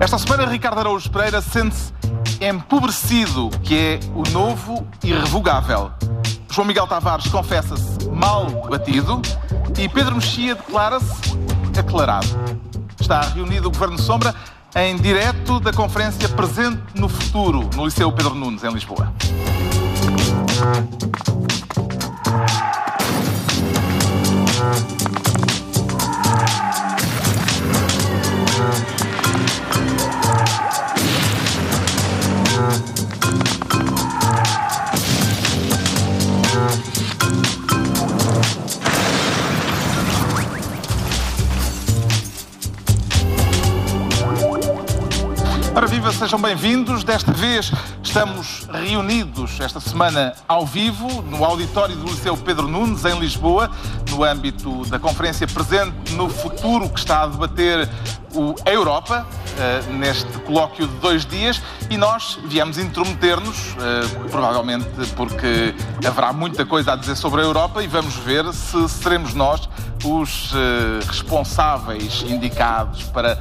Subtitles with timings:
[0.00, 1.92] Esta semana, Ricardo Araújo Pereira sente-se
[2.40, 5.90] empobrecido, que é o novo irrevogável.
[6.48, 9.20] João Miguel Tavares confessa-se mal batido
[9.76, 11.36] e Pedro Mexia declara-se
[11.76, 12.28] aclarado.
[13.00, 14.34] Está reunido o Governo Sombra
[14.76, 19.12] em direto da conferência Presente no Futuro, no Liceu Pedro Nunes, em Lisboa.
[46.08, 47.04] Viva, sejam bem-vindos.
[47.04, 47.70] Desta vez
[48.02, 53.70] estamos reunidos esta semana ao vivo no auditório do Liceu Pedro Nunes, em Lisboa,
[54.10, 57.88] no âmbito da conferência Presente no Futuro, que está a debater
[58.64, 65.74] a Europa, uh, neste colóquio de dois dias, e nós viemos intrometer-nos, uh, provavelmente porque
[66.06, 69.68] haverá muita coisa a dizer sobre a Europa, e vamos ver se seremos nós
[70.04, 70.56] os uh,
[71.06, 73.38] responsáveis indicados para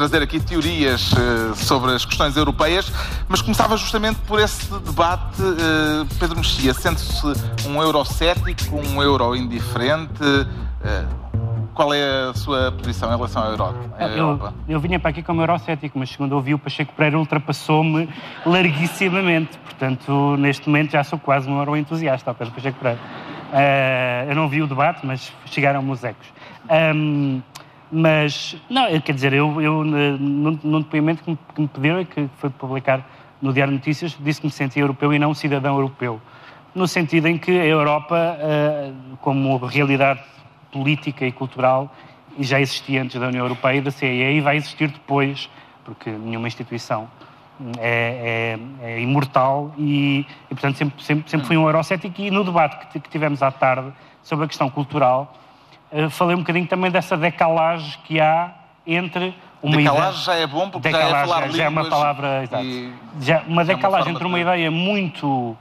[0.00, 2.90] trazer aqui teorias uh, sobre as questões europeias,
[3.28, 5.42] mas começava justamente por esse debate.
[5.42, 7.22] Uh, Pedro Mexia, sente-se
[7.68, 10.22] um eurocético, um euro indiferente?
[10.22, 11.20] Uh,
[11.74, 13.78] qual é a sua posição em relação à Europa?
[13.98, 18.08] À eu, eu, vinha para aqui como eurocético, mas segundo ouvi, o Pacheco Pereira ultrapassou-me
[18.46, 19.58] larguissimamente.
[19.58, 23.00] Portanto, neste momento já sou quase um euro-entusiasta ao pé do Pacheco Pereira.
[24.26, 26.26] eu não vi o debate, mas chegaram-me os ecos.
[26.94, 27.42] Um,
[27.90, 32.28] mas, não, quer dizer, eu, eu num, num depoimento que me, que me pediram que
[32.38, 33.04] foi publicado
[33.40, 36.20] no Diário Notícias, disse que me sentia europeu e não cidadão europeu.
[36.74, 38.38] No sentido em que a Europa,
[39.20, 40.20] como realidade
[40.70, 41.92] política e cultural,
[42.38, 45.50] já existia antes da União Europeia e da CEE e vai existir depois,
[45.84, 47.08] porque nenhuma instituição
[47.78, 52.44] é, é, é imortal e, e, portanto, sempre, sempre, sempre fui um eurocético e no
[52.44, 53.92] debate que, tivemos à tarde
[54.22, 55.49] sobre a questão cultural, eh,
[56.10, 58.52] falei um bocadinho também dessa decalagem que há
[58.86, 60.24] entre uma decalagem ideia...
[60.24, 62.64] já é bom porque decalagem, já é falar já é uma palavra exato.
[63.20, 65.56] Já, uma já decalagem uma entre uma ideia muito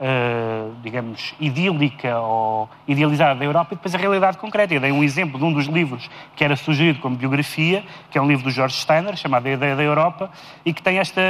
[0.00, 4.74] uh, digamos idílica ou idealizada da Europa e depois a realidade concreta.
[4.74, 8.22] Eu dei um exemplo de um dos livros que era sugerido como biografia, que é
[8.22, 10.30] um livro do George Steiner, chamado A Ideia da Europa,
[10.64, 11.20] e que tem esta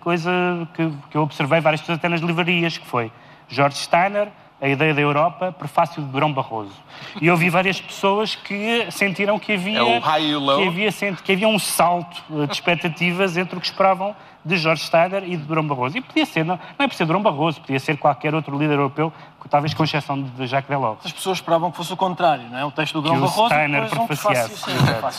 [0.00, 0.30] coisa
[0.74, 3.10] que, que eu observei várias pessoas até nas livrarias, que foi
[3.48, 4.28] George Steiner,
[4.60, 6.74] a ideia da Europa, prefácio de Durão Barroso.
[7.20, 10.58] E eu vi várias pessoas que sentiram que havia, é o high low.
[10.58, 15.24] Que, havia, que havia um salto de expectativas entre o que esperavam de George Steiner
[15.24, 15.96] e de Durão Barroso.
[15.96, 18.74] E podia ser, não, não é por ser Durão Barroso, podia ser qualquer outro líder
[18.74, 19.12] europeu,
[19.48, 20.98] talvez com exceção de Jacques Delors.
[21.04, 22.64] As pessoas esperavam que fosse o contrário, não é?
[22.64, 24.70] O texto do Durão Barroso Steiner prefaciasse.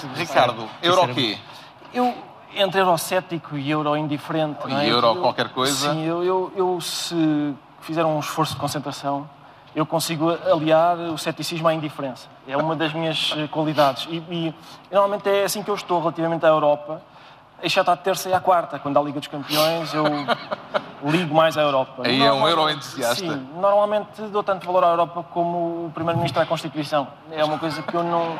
[0.05, 1.37] Um Ricardo, euro o quê?
[1.93, 2.13] Eu,
[2.55, 4.87] entre eurocético e euro indiferente, não é?
[4.87, 5.93] Euro qualquer coisa?
[5.93, 9.29] Sim, eu, eu, eu se fizeram um esforço de concentração,
[9.75, 12.27] eu consigo aliar o ceticismo à indiferença.
[12.47, 14.07] É uma das minhas eh, qualidades.
[14.09, 14.53] E, e,
[14.91, 17.01] normalmente é assim que eu estou relativamente à Europa
[17.63, 20.03] exceto à terça e à quarta, quando há Liga dos Campeões, eu
[21.03, 22.03] ligo mais à Europa.
[22.05, 23.15] Aí é um euro-entusiasta.
[23.15, 27.07] Sim, normalmente dou tanto valor à Europa como o Primeiro-Ministro à Constituição.
[27.31, 28.37] É uma coisa que eu não...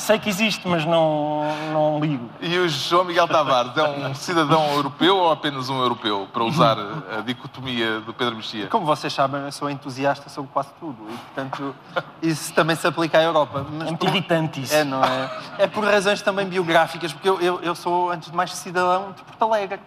[0.00, 2.30] Sei que existe, mas não, não ligo.
[2.40, 6.78] E o João Miguel Tavares é um cidadão europeu ou apenas um europeu, para usar
[6.78, 8.68] a dicotomia do Pedro Mexia?
[8.68, 11.76] Como vocês sabem, eu sou entusiasta sobre quase tudo e, portanto,
[12.22, 13.66] isso também se aplica à Europa.
[13.70, 14.74] Mas é muito irritante isso.
[14.74, 15.30] É, não é?
[15.58, 19.22] É por razões também biográficas, porque eu, eu, eu sou antes de mais, cidadão de
[19.22, 19.80] Porto Alegre.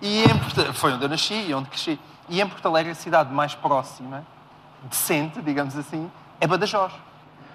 [0.00, 0.72] E em Porto...
[0.72, 1.98] Foi onde eu nasci e onde cresci.
[2.28, 4.24] E em Porto Alegre, a cidade mais próxima,
[4.84, 6.08] decente, digamos assim,
[6.40, 6.92] é Badajoz.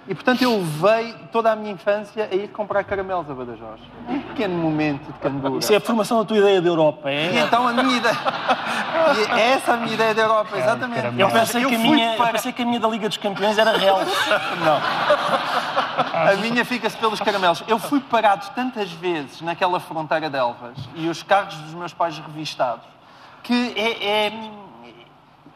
[0.06, 3.80] E, portanto, eu levei toda a minha infância a ir comprar caramelos a Badajoz.
[4.08, 5.58] Um pequeno momento de candura.
[5.58, 7.32] Isso é a formação da tua ideia da Europa, é?
[7.32, 8.14] E então a minha ideia...
[8.94, 11.20] E é essa a minha ideia da Europa, exatamente.
[11.20, 12.26] Eu pensei, eu que, a minha, para...
[12.26, 13.98] eu pensei que a minha da Liga dos Campeões era real.
[14.64, 16.30] Não.
[16.30, 17.62] A minha fica-se pelos caramelos.
[17.66, 22.16] Eu fui parado tantas vezes naquela fronteira de Elvas e os carros dos meus pais
[22.18, 22.94] revistados
[23.44, 24.32] que é, é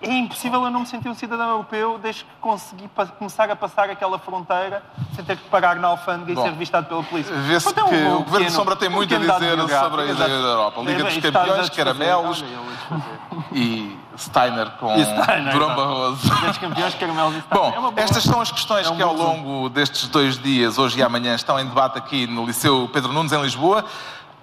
[0.00, 3.90] é impossível eu não me sentir um cidadão europeu desde que consegui começar a passar
[3.90, 4.82] aquela fronteira
[5.14, 7.34] sem ter que parar na alfândega Bom, e ser revistado pela polícia.
[7.34, 10.48] Vê-se que um o Governo de Sombra tem muito a dizer sobre a ideia da
[10.48, 10.80] Europa.
[10.86, 12.44] Liga dos Campeões, caramelos
[13.52, 16.30] e Steiner com e Steiner, Durão Barroso.
[16.60, 20.06] Campeões, caramelos e Bom, é estas são as questões é um que ao longo destes
[20.08, 23.84] dois dias, hoje e amanhã, estão em debate aqui no Liceu Pedro Nunes, em Lisboa.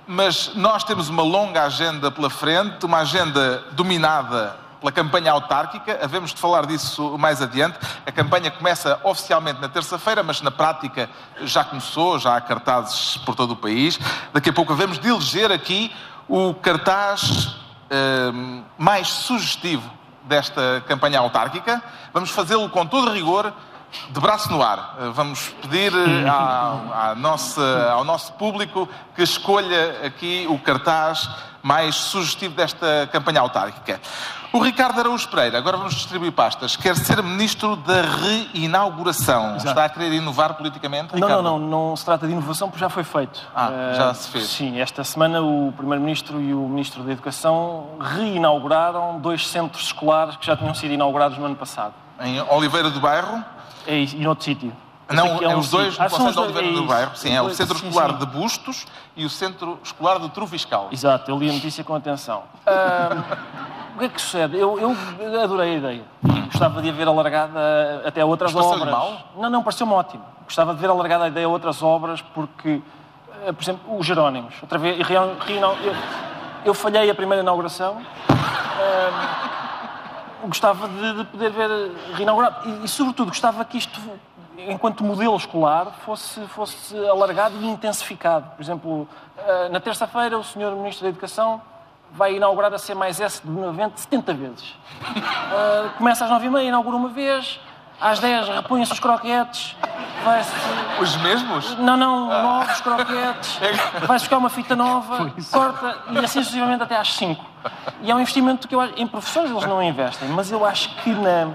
[0.07, 5.99] Mas nós temos uma longa agenda pela frente, uma agenda dominada pela campanha autárquica.
[6.03, 7.79] Havemos de falar disso mais adiante.
[8.05, 11.09] A campanha começa oficialmente na terça-feira, mas na prática
[11.41, 13.99] já começou, já há cartazes por todo o país.
[14.31, 15.91] Daqui a pouco havemos de eleger aqui
[16.27, 17.55] o cartaz
[17.89, 18.31] eh,
[18.77, 19.89] mais sugestivo
[20.23, 21.81] desta campanha autárquica.
[22.13, 23.51] Vamos fazê-lo com todo rigor,
[24.09, 24.97] de braço no ar.
[24.99, 31.27] Eh, Vamos pedir eh, à, à nossa, ao nosso público que escolha aqui o cartaz
[31.65, 33.99] mais sugestivo desta campanha autárquica.
[34.53, 39.57] O Ricardo Araújo Pereira, agora vamos distribuir pastas, quer ser ministro da reinauguração.
[39.57, 41.41] Está a querer inovar politicamente, Não, Ricardo?
[41.43, 43.41] não, não, não se trata de inovação porque já foi feito.
[43.55, 44.45] Ah, Eh, já se fez.
[44.45, 50.45] Sim, esta semana o Primeiro-Ministro e o Ministro da Educação reinauguraram dois centros escolares que
[50.45, 51.93] já tinham sido inaugurados no ano passado.
[52.21, 53.43] Em Oliveira do Bairro?
[53.87, 54.71] É e noutro sítio.
[55.09, 56.87] Não, é um os dois Ah, são Conselho os de dois, Oliveira é do.
[56.87, 57.15] Bairro.
[57.15, 58.17] Sim, é o Centro sim, Escolar sim.
[58.17, 58.85] de Bustos
[59.15, 60.87] e o Centro Escolar do Troviscal.
[60.91, 62.43] Exato, eu li a notícia com atenção.
[62.65, 63.19] Ahm,
[63.95, 64.57] o que é que sucede?
[64.57, 64.95] Eu, eu
[65.43, 66.03] adorei a ideia.
[66.45, 68.89] Gostava de a ver alargada até a outras Mas obras.
[68.91, 69.17] mal?
[69.37, 70.23] Não, não, pareceu-me ótimo.
[70.45, 72.81] Gostava de ver alargada a ideia a outras obras porque,
[73.45, 74.53] eh, por exemplo, os Jerónimos.
[74.61, 75.35] Outra vez, reina-
[75.83, 75.95] eu,
[76.65, 77.97] eu falhei a primeira inauguração.
[78.29, 81.69] Ahm, gostava de, de poder ver
[82.15, 82.69] reinaugurado.
[82.69, 83.99] E, e, sobretudo, gostava que isto,
[84.57, 88.51] enquanto modelo escolar, fosse, fosse alargado e intensificado.
[88.55, 89.07] Por exemplo,
[89.37, 90.71] eh, na terça-feira, o Sr.
[90.75, 91.61] Ministro da Educação
[92.11, 94.75] vai inaugurar a C mais S de Benavente 70 vezes.
[95.15, 97.59] Eh, começa às 9h30, inaugura uma vez,
[97.99, 99.75] às 10 repõem-se os croquetes,
[100.23, 100.51] vai-se...
[100.99, 101.77] Os mesmos?
[101.77, 103.59] Não, não, novos croquetes.
[104.07, 107.45] Vais buscar uma fita nova, corta e assim sucessivamente até às 5.
[108.01, 108.93] E é um investimento que eu acho.
[108.97, 111.49] Em professores eles não investem, mas eu acho que na,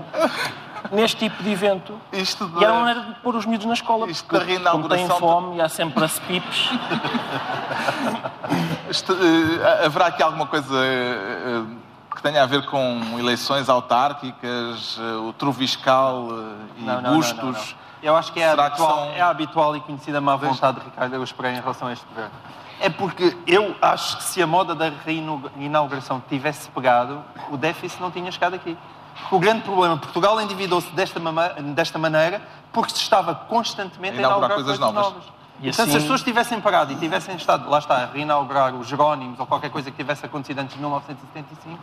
[0.93, 1.99] neste tipo de evento.
[2.13, 5.09] Isto E era uma maneira de pôr os miúdos na escola, Isto porque como têm
[5.09, 6.71] fome e há sempre as pipes.
[8.91, 11.63] Isto, eh, haverá aqui alguma coisa eh,
[12.15, 16.29] que tenha a ver com eleições autárquicas, eh, o Troviscal
[16.77, 17.37] e Não, não, Bustos?
[17.37, 17.81] não, não.
[18.03, 20.79] Eu acho que é, Será que habitual, são- é a habitual e conhecida má vontade
[20.81, 22.31] de Ricardo Araújo Pereira em relação a este governo.
[22.81, 28.11] É porque eu acho que se a moda da reinauguração tivesse pegado, o déficit não
[28.11, 28.77] tinha chegado aqui.
[29.31, 31.21] O grande problema, Portugal endividou-se desta,
[31.75, 35.13] desta maneira porque se estava constantemente a Inaugurar inaugurar coisas coisas, novas.
[35.13, 35.41] novas.
[35.61, 38.75] E Portanto, assim- se as pessoas tivessem parado e tivessem estado, lá está, a reinaugurar
[38.75, 41.79] os Jerónimos ou qualquer coisa que tivesse acontecido antes de 1975,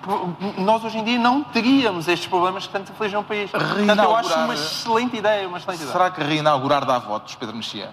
[0.00, 3.50] pro- nós hoje em dia não teríamos estes problemas que tanto afligem o país.
[3.50, 5.92] Portanto, eu acho uma excelente ideia, uma excelente ideia.
[5.92, 7.90] Será que reinaugurar dá votos, Pedro Mexia?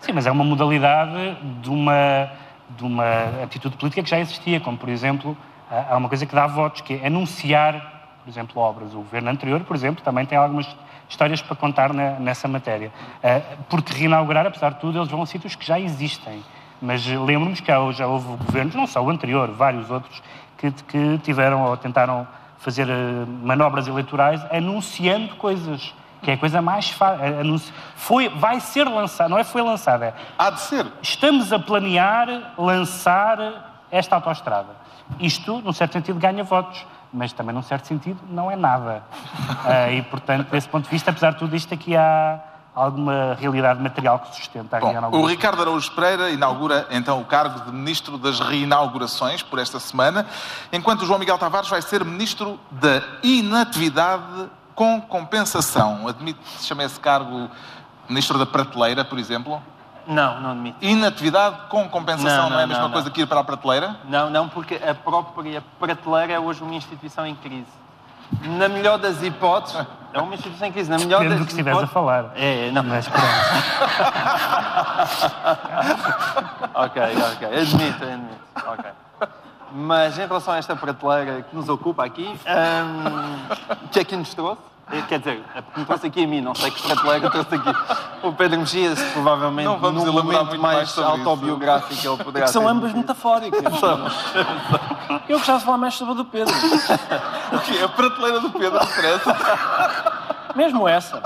[0.00, 2.28] Sim, mas é uma modalidade de uma,
[2.68, 5.34] de uma atitude política que já existia, como, por exemplo,
[5.70, 7.93] há há uma coisa que dá votos, que é anunciar,
[8.24, 8.92] por exemplo, obras.
[8.94, 10.66] O governo anterior, por exemplo, também tem algumas
[11.08, 12.90] histórias para contar na- nessa matéria.
[13.22, 16.42] Ah, Porque reinaugurar, apesar de tudo, eles vão a sítios que já existem.
[16.80, 20.22] Mas lembro-nos que já houve governos, não só o anterior, vários outros,
[20.58, 22.26] que, que tiveram ou tentaram
[22.58, 22.94] fazer eh,
[23.42, 25.94] manobras eleitorais anunciando coisas.
[26.22, 27.22] Que é a coisa mais fácil.
[27.96, 30.86] Foi, vai ser lançada, não é foi lançada, é Há de ser.
[31.02, 33.38] estamos a planear lançar
[33.90, 34.68] esta autoestrada.
[35.20, 39.02] Isto, num certo sentido, ganha votos, mas também, num certo sentido, não é nada.
[39.66, 42.38] Ah, e, portanto, desse ponto de vista, apesar de tudo isto, aqui há
[42.74, 45.26] alguma realidade material que sustenta a Bom, o.
[45.26, 50.26] Ricardo Araújo Pereira inaugura então o cargo de Ministro das Reinaugurações por esta semana,
[50.72, 56.08] enquanto João Miguel Tavares vai ser Ministro da Inatividade com Compensação.
[56.08, 57.48] Admite que se chama esse cargo
[58.08, 59.62] Ministro da Prateleira, por exemplo?
[60.06, 60.76] Não, não admito.
[60.82, 63.14] Inatividade com compensação não, Não, é a não, mesma não, coisa não.
[63.14, 63.96] que ir para a prateleira?
[64.04, 67.66] Não, não, porque a própria prateleira é hoje uma instituição em crise.
[68.42, 70.90] Na melhor das hipóteses, é uma instituição em crise.
[70.90, 72.32] Na melhor Depende das do que estiveres a hipóteses- falar.
[72.36, 72.82] É, não.
[72.82, 73.24] Mas pronto.
[76.74, 77.02] ok,
[77.32, 77.48] ok.
[77.60, 78.40] Admito, admito.
[78.66, 78.84] Ok.
[79.72, 82.38] Mas em relação a esta prateleira que nos ocupa aqui,
[83.84, 84.62] o que é que nos trouxe?
[84.92, 87.70] Eh, Quer dizer, é me trouxe aqui a mim, não sei que prateleira trouxe aqui.
[88.22, 91.28] O Pedro Mexias, provavelmente, Não vamos num momento mais, mais sobre isso.
[91.28, 93.62] autobiográfico, ele poderá Que são ambas metafóricas.
[95.28, 96.54] Eu gostava de falar mais sobre a do Pedro.
[97.52, 97.78] O quê?
[97.84, 99.36] A prateleira do Pedro interessa?
[100.56, 101.22] Mesmo essa.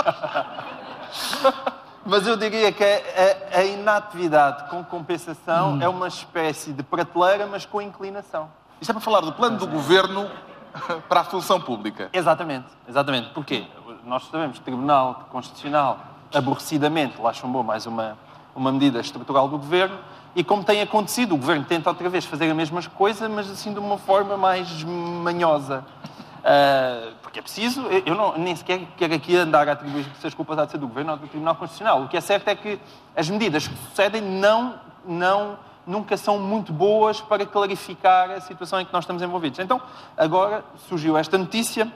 [2.05, 7.65] Mas eu diria que a, a inatividade com compensação é uma espécie de prateleira, mas
[7.67, 8.51] com inclinação.
[8.81, 10.29] Isto é para falar do plano do Governo
[11.09, 12.09] para a função pública.
[12.13, 13.31] Exatamente, exatamente.
[13.31, 13.65] Porquê?
[14.05, 15.99] Nós sabemos que o Tribunal Constitucional,
[16.35, 18.17] aborrecidamente, lá chumbou mais uma,
[18.55, 19.99] uma medida estrutural do Governo,
[20.35, 23.73] e como tem acontecido, o Governo tenta outra vez fazer a mesma coisa, mas assim
[23.73, 25.85] de uma forma mais manhosa.
[26.45, 30.33] Ah, porque é preciso, eu eu não, nem sequer quero aqui andar a atribuir as
[30.33, 32.05] culpas a de ser do Governo ou do Tribunal Constitucional.
[32.05, 32.81] O que é certo é que
[33.15, 38.85] as medidas que sucedem não, não nunca são muito boas para clarificar a situação em
[38.85, 39.59] que nós estamos envolvidos.
[39.59, 39.81] Então,
[40.17, 41.91] agora surgiu esta notícia,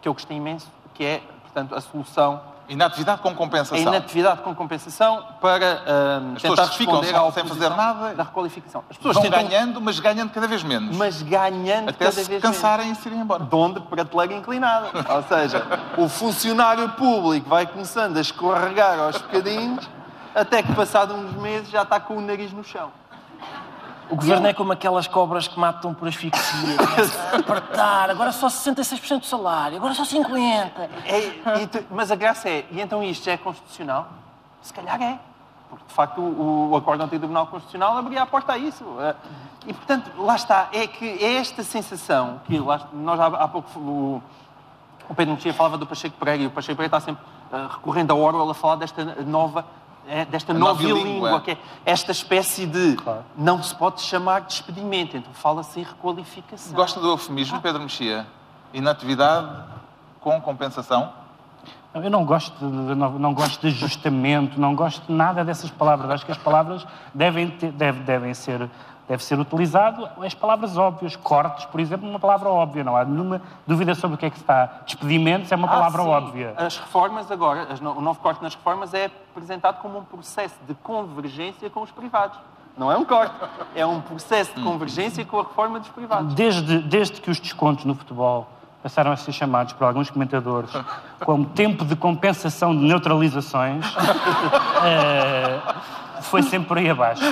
[0.00, 3.76] que eu gostei imenso, que é, portanto, a solução Inatividade com compensação.
[3.76, 8.14] a inatividade com compensação para ah, As tentar pessoas ficam responder à sem fazer nada.
[8.14, 8.82] da requalificação.
[8.90, 10.96] As pessoas Vão tentam, ganhando, mas ganhando cada vez menos.
[10.96, 13.38] mas ganhando Até cada se vez cansarem e se irem embora.
[13.44, 13.50] menos.
[13.50, 14.88] De onde prateleira inclinada.
[15.14, 15.64] Ou seja,
[15.96, 19.88] o funcionário público vai começando a escorregar aos bocadinhos,
[20.34, 22.90] até que passado uns meses já está com o nariz no chão.
[24.10, 26.76] O governo é como aquelas cobras que matam por asfixia.
[27.32, 30.70] Apertar, agora só 66% do salário, agora só 50%.
[31.04, 34.08] É, e tu- mas a graça é, e então isto já é constitucional?
[34.62, 35.18] Se calhar é.
[35.68, 38.84] Porque, de facto, o, o acordo anti-tribunal constitucional abria a porta a isso.
[39.00, 39.14] Eh,
[39.66, 40.68] E, portanto, lá está.
[40.72, 43.76] É que é esta sensação que lá, nós há, há pouco...
[43.78, 44.22] O,
[45.08, 48.12] o Pedro Mexia falava do Pacheco Pereira e o Pacheco Pereira está sempre eh, recorrendo
[48.12, 49.64] a Orwell a falar desta nova...
[50.08, 51.40] eh, Desta A nova língua, língua.
[51.40, 53.24] que é esta espécie de Claro.
[53.36, 56.72] não se pode chamar de despedimento, então fala-se em requalificação.
[56.74, 58.26] Gosta do eufemismo, Pedro Mexia?
[58.72, 59.48] Inatividade
[60.20, 61.12] com compensação?
[61.94, 66.10] Eu não gosto, de, não, não gosto de ajustamento, não gosto de nada dessas palavras.
[66.10, 68.68] Acho que as palavras devem, ter, deve- devem ser,
[69.08, 71.14] deve ser utilizado as palavras óbvias.
[71.16, 72.82] Cortes, por exemplo, é uma palavra óbvia.
[72.84, 74.80] Não há nenhuma dúvida sobre o que é que está.
[74.84, 76.08] Despedimentos é uma Ah, palavra sim.
[76.08, 76.54] óbvia.
[76.56, 80.56] As reformas agora, as no- o novo corte nas reformas é apresentado como um processo
[80.66, 82.36] de convergência com os privados.
[82.76, 83.34] Não é um corte,
[83.74, 86.34] é um processo de convergência com a reforma dos privados.
[86.34, 88.46] Desde, desde que os descontos no futebol
[88.82, 90.70] passaram a ser chamados por alguns comentadores
[91.24, 93.84] como tempo de compensação de neutralizações,
[94.84, 95.60] eh,
[96.22, 97.22] foi sempre por aí abaixo.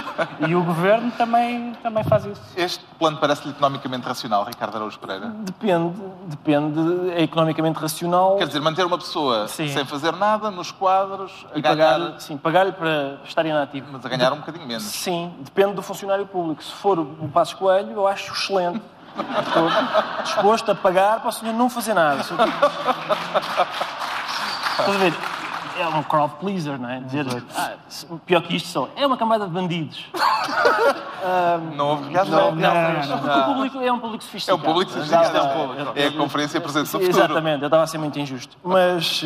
[0.46, 2.40] E o governo também, também faz isso.
[2.56, 5.28] Este plano parece-lhe economicamente racional, Ricardo Araújo Pereira?
[5.40, 5.94] Depende,
[6.26, 8.36] depende, é economicamente racional.
[8.36, 9.68] Quer dizer, manter uma pessoa Sim.
[9.68, 13.86] sem fazer nada, nos quadros, a e ganhar, pagar, sim, pagar-lhe para estar inativo.
[13.92, 14.84] mas a ganhar um bocadinho menos.
[14.84, 16.62] Sim, depende do funcionário público.
[16.62, 18.82] Se for o Passos Coelho, eu acho excelente.
[19.46, 19.68] Estou
[20.24, 22.22] disposto a pagar para o senhor não fazer nada.
[24.74, 25.14] Estás a ver?
[25.78, 27.00] É um crowd pleaser, não é?
[27.00, 27.26] Dizer,
[27.56, 27.72] ah,
[28.24, 30.06] pior que isto só, é uma camada de bandidos.
[31.74, 32.54] Não houve reação.
[32.54, 34.58] Não, não, não, porque o público é um público É sofisticado.
[34.58, 35.36] um público sofisticado.
[35.38, 35.92] É um público.
[35.96, 37.10] É a conferência presente do futuro.
[37.10, 38.56] Exatamente, eu estava a ser muito injusto.
[38.62, 39.24] Mas,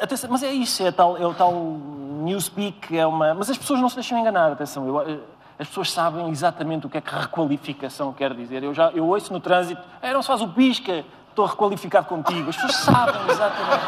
[0.00, 3.34] atenção, mas é isso, é, tal, é o tal newspeak, é uma...
[3.34, 4.86] Mas as pessoas não se deixam enganar, atenção.
[4.86, 5.18] eu, eh,
[5.58, 8.62] as pessoas sabem exatamente o que é que requalificação quer dizer.
[8.62, 12.50] Eu, já, eu ouço no trânsito, "Eh, não se faz o pisca, estou requalificado contigo.
[12.50, 13.84] As pessoas sabem exatamente,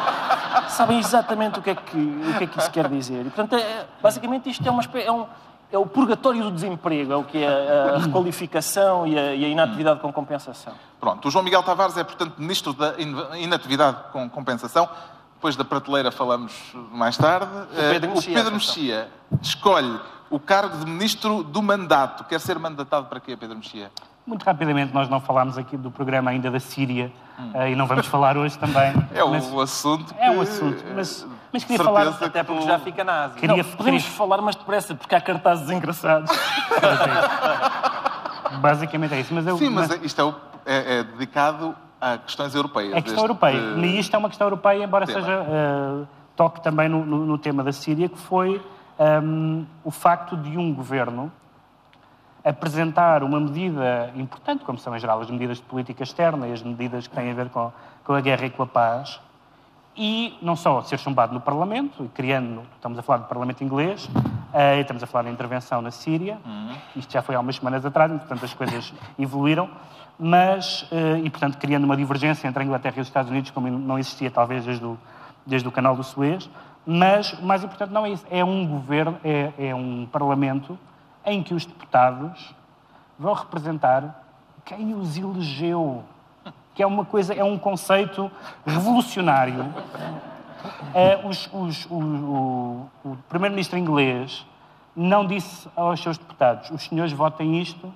[0.71, 3.21] sabem exatamente o que, é que, o que é que isso quer dizer.
[3.27, 5.27] E, portanto, é- basicamente isto é, uma, é, um,
[5.73, 9.49] é o purgatório do desemprego, é o que é a requalificação e a, e a
[9.49, 10.73] inatividade com compensação.
[11.01, 14.89] Pronto, o João Miguel Tavares é, portanto, Ministro da In- Inatividade com Compensação.
[15.35, 16.53] Depois da prateleira falamos
[16.93, 17.51] mais tarde.
[17.75, 18.53] Eh, Pedro O Pedro atenção.
[18.53, 19.09] Mexia
[19.41, 19.99] escolhe
[20.29, 22.25] o cargo de Ministro do Mandato.
[22.25, 23.91] Quer ser mandatado para quê, Pedro Mexia?
[24.27, 27.11] Muito rapidamente, nós não falámos aqui do programa ainda da Síria
[27.55, 28.93] eh, e não vamos falar hoje também.
[29.15, 30.21] É um mas assunto que...
[30.21, 30.85] é um assunto.
[30.95, 32.07] Mas, mas queria falar.
[32.09, 33.41] Até porque já fica na Ásia.
[33.41, 36.31] Queria, Não, podemos queria- falar mais depressa, porque há cartazes engraçados.
[38.61, 39.33] Basicamente é isso.
[39.35, 40.35] Mas eu, Sim, mas isto é, o-
[40.67, 42.95] é- é dedicado a questões europeias.
[42.97, 43.59] É questão europeia.
[43.79, 45.21] E isto é uma questão europeia, embora tema.
[45.21, 46.05] seja eh,
[46.37, 48.61] toque também no, no- no tema da Síria, que foi
[48.99, 51.31] ehm, o facto de um governo
[52.45, 56.63] apresentar uma medida importante, como são em geral as medidas de política externa e as
[56.63, 57.71] medidas que têm a ver com,
[58.05, 59.21] com a guerra e com a paz,
[59.97, 64.09] e não só ser chumbado no Parlamento, e criando, estamos a falar do Parlamento inglês,
[64.55, 66.39] e estamos a falar da intervenção na Síria,
[66.97, 69.69] isto já foi há umas semanas atrás, portanto as coisas evoluíram,
[70.19, 73.69] mas, eh, e portanto criando uma divergência entre a Inglaterra e os Estados Unidos, como
[73.71, 74.99] não existia talvez desde o,
[75.47, 76.49] desde o canal do Suez,
[76.87, 80.79] mas o mais importante não é isso, é um governo, é, é um Parlamento
[81.25, 82.55] em que os deputados
[83.19, 84.25] vão representar
[84.65, 86.05] quem os elegeu
[86.75, 88.31] que é uma coisa, é um conceito
[88.65, 89.75] revolucionário.
[90.95, 94.47] Eh, os- os- o o- o primeiro-ministro inglês
[94.95, 97.93] não disse aos seus deputados: os senhores votem isto,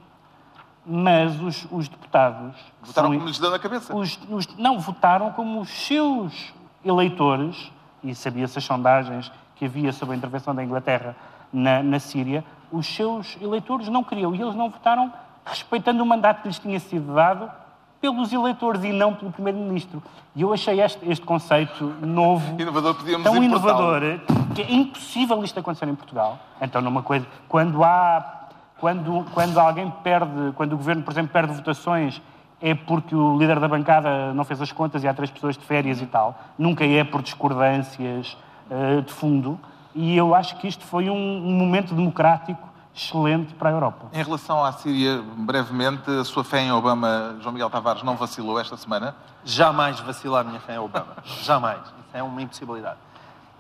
[0.84, 3.94] mas os, os deputados Votaram são- como lhes deu na cabeça.
[3.94, 6.52] os- os- não votaram como os seus
[6.84, 7.70] eleitores,
[8.02, 11.16] e sabia-se as sondagens que havia sobre a intervenção da Inglaterra
[11.52, 15.12] na, na Síria, os seus eleitores não queriam e eles não votaram
[15.44, 17.50] respeitando o mandato que lhes tinha sido dado
[18.00, 20.02] pelos eleitores e não pelo Primeiro-Ministro.
[20.36, 24.02] E eu achei este, este conceito novo Inovador, tão inovador
[24.54, 26.38] que é impossível isto acontecer em Portugal.
[26.60, 31.54] Então, numa coisa, quando há, quando, quando alguém perde, quando o governo, por exemplo, perde
[31.54, 32.20] votações,
[32.60, 35.64] é porque o líder da bancada não fez as contas e há três pessoas de
[35.64, 36.38] férias e tal.
[36.58, 38.36] Nunca é por discordâncias
[38.70, 39.58] eh, de fundo.
[39.94, 44.06] E eu acho que isto foi um, um momento democrático excelente para a Europa.
[44.12, 48.58] Em relação à Síria, brevemente, a sua fé em Obama, João Miguel Tavares, não vacilou
[48.58, 49.16] esta semana?
[49.44, 51.16] Jamais vacilar a minha fé em Obama.
[51.24, 51.80] Jamais.
[51.80, 52.98] Isso é uma impossibilidade.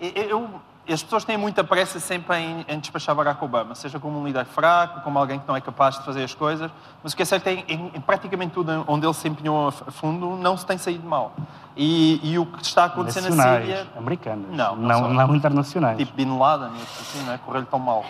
[0.00, 0.50] Eu, eu,
[0.92, 4.44] as pessoas têm muita pressa sempre em, em, despachar Barack Obama, seja como um líder
[4.44, 6.70] fraco, como alguém que não é capaz de fazer as coisas,
[7.02, 9.68] mas o que é certo é que em, em praticamente tudo onde ele se empenhou
[9.68, 11.32] a fundo, não se tem saído mal.
[11.76, 13.88] E, e o que está a acontecer Nacionais, na Síria...
[13.96, 15.96] americanas, Não, não não, não internacionais.
[15.96, 17.38] Tipo Bin Laden, assim, não é?
[17.38, 18.04] Correr-lhe tão mal.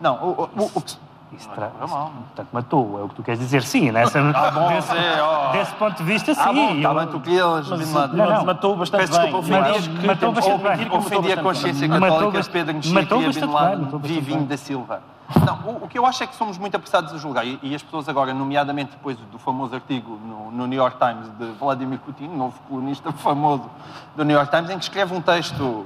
[0.00, 0.82] Não, o, o, o, o
[1.30, 1.36] que...
[1.36, 1.66] Isso Não tra...
[1.68, 2.22] correu mal, não.
[2.22, 3.62] Portanto, matou, é o que tu queres dizer.
[3.62, 4.18] Sim, nessa...
[4.34, 5.52] Ah, bom, desse, sim, ó.
[5.52, 6.40] desse ponto de vista, sim.
[6.40, 7.92] Ah, bom, Eu- bem, tu querias Mas.
[7.92, 8.44] Não, não.
[8.44, 9.22] matou bastante Peço bem.
[9.32, 10.76] desculpa, Mas ofendi, que matou bastante bem.
[10.78, 12.00] matou ofendi a bastante consciência bem.
[12.00, 14.46] Matou católica de bastante- Pedro Mexia e Bin bastante Laden, bem, matou bastante Vivinho bem.
[14.48, 15.02] da Silva.
[15.44, 17.74] Não, o, o que eu acho é que somos muito apressados a julgar, e, e
[17.74, 21.98] as pessoas agora, nomeadamente depois do famoso artigo no, no New York Times de Vladimir
[21.98, 23.68] Putin, novo colunista famoso
[24.14, 25.84] do New York Times, em que escreve um texto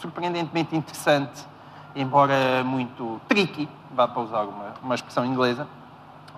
[0.00, 1.44] surpreendentemente interessante,
[1.94, 5.66] embora muito tricky, vá para usar uma, uma expressão inglesa,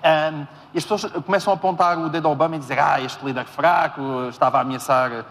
[0.05, 3.25] um, e as pessoas começam a apontar o dedo ao Obama e dizer ah, este
[3.25, 5.25] líder fraco estava a ameaçar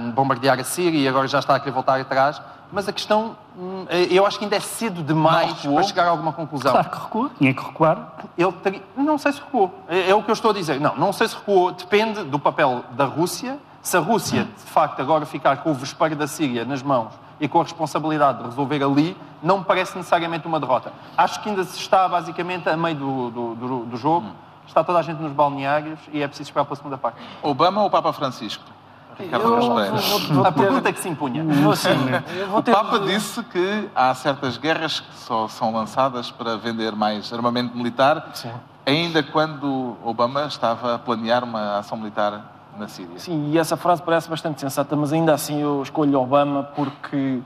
[0.00, 2.40] um, bombardear a Síria e agora já está a querer voltar atrás.
[2.70, 6.32] Mas a questão, hum, eu acho que ainda é cedo demais para chegar a alguma
[6.34, 6.72] conclusão.
[6.72, 7.30] Claro que recuou.
[7.38, 8.12] Tinha que recuar.
[8.36, 9.72] Ele teria- Não sei se recuou.
[9.88, 10.78] É, é o que eu estou a dizer.
[10.78, 11.72] Não, não sei se recuou.
[11.72, 13.58] Depende do papel da Rússia.
[13.80, 17.46] Se a Rússia, de facto, agora ficar com o vespeiro da Síria nas mãos e
[17.48, 20.92] com a responsabilidade de resolver ali, não me parece necessariamente uma derrota.
[21.16, 24.26] Acho que ainda se está, basicamente, a meio do, do, do- do jogo.
[24.66, 27.18] Está toda a gente nos balneários e é preciso esperar pela segunda parte.
[27.42, 28.64] Obama ou Papa Francisco?
[29.18, 29.48] Ricardo
[30.46, 31.42] A pergunta que se impunha.
[32.54, 37.76] O Papa disse que há certas guerras que só são lançadas para vender mais armamento
[37.76, 38.52] militar, Sim.
[38.86, 43.18] ainda quando Obama estava a planear uma ação militar na Síria.
[43.18, 47.40] Sim, e essa frase parece bastante sensata, mas ainda assim eu escolho Obama porque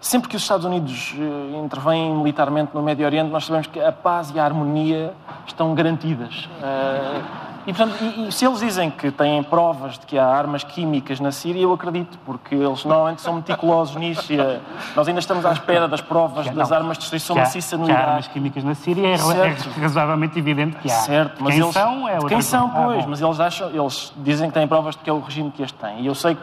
[0.00, 3.92] sempre que os Estados Unidos eh, intervêm militarmente no Médio Oriente, nós sabemos que a
[3.92, 5.12] paz e a harmonia
[5.46, 6.48] estão garantidas.
[6.62, 7.22] Eh,
[7.66, 11.20] e, portanto, e- e se eles dizem que têm provas de que há armas químicas
[11.20, 14.32] na Síria, eu acredito, porque eles normalmente são meticulosos nisso.
[14.32, 14.60] E, eh,
[14.96, 16.76] nós ainda estamos à espera das provas Que das não.
[16.76, 18.30] armas de destruição há- maciça no que há armas Iraque.
[18.30, 20.94] químicas na Síria é, é razoavelmente evidente que há.
[20.94, 22.80] Certo, mas quem eles, são é outra quem são, coisa.
[22.80, 23.10] Ah, pois, bom.
[23.10, 25.76] mas eles acham, eles dizem que têm provas de que é o regime que este
[25.78, 26.00] tem.
[26.00, 26.40] E eu sei que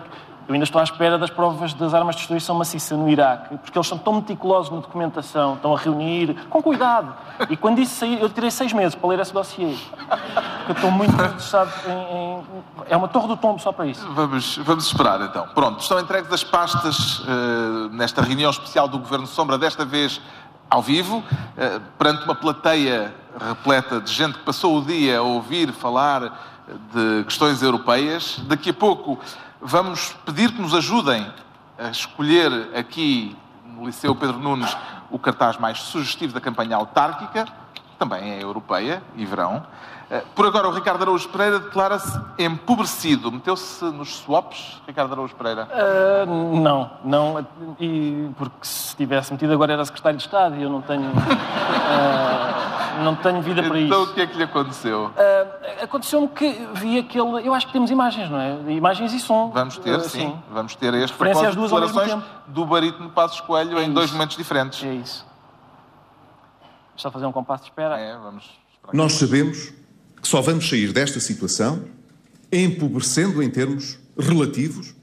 [0.48, 3.78] eu ainda estou à espera das provas das armas de destruição maciça no Iraque, porque
[3.78, 7.14] eles são tão meticulosos na documentação, estão a reunir, com cuidado.
[7.50, 9.76] E quando isso sair, eu tirei seis meses para ler esse dossiê.
[9.98, 12.44] Porque eu estou muito interessado em, em-
[12.90, 14.08] É uma torre do tombo só para isso.
[14.14, 15.48] Vamos, vamos esperar então.
[15.54, 20.22] Pronto, estão entregues as pastas eh, nesta reunião especial do Governo Sombra, desta vez
[20.70, 21.24] ao vivo,
[21.58, 23.14] eh, perante uma plateia
[23.50, 26.56] repleta de gente que passou o dia a ouvir falar
[26.94, 28.40] de questões europeias.
[28.48, 29.20] Daqui a pouco
[29.68, 31.30] vamos pedir que nos ajudem
[31.78, 34.76] a escolher aqui no Liceu Pedro Nunes
[35.12, 37.46] o cartaz mais sugestivo da campanha autárquica,
[38.00, 39.68] também é europeia e verão.
[40.10, 43.30] Eh, Por agora, o Ricardo Araújo Pereira declara-se empobrecido.
[43.32, 45.68] Meteu-se nos swaps, Ricardo Araújo Pereira?
[45.72, 47.46] Ah, não, não.
[47.80, 51.12] E porque se tivesse metido agora era secretário de Estado e eu não tenho.
[51.90, 54.12] ah, não tenho vida para Então, isso.
[54.12, 55.12] o que é que lhe aconteceu?
[55.18, 57.46] Ah, Aconteceu-me que vi aquele.
[57.48, 58.58] Eu acho que temos imagens, não é?
[58.72, 59.52] Imagens e som.
[59.54, 60.36] Vamos ter, Ah, sim.
[60.50, 64.12] Vamos ter este Referência às propósito de duas declarações do barítono Passos Coelho em dois
[64.12, 64.84] momentos diferentes.
[64.84, 65.26] É isso.
[66.96, 68.00] Só fazer um compasso de espera.
[68.00, 68.44] É, vamos
[68.74, 68.94] esperar.
[68.94, 69.72] Nós sabemos
[70.28, 71.86] só vamos sair desta situação
[72.52, 74.94] empobrecendo em termos relativos,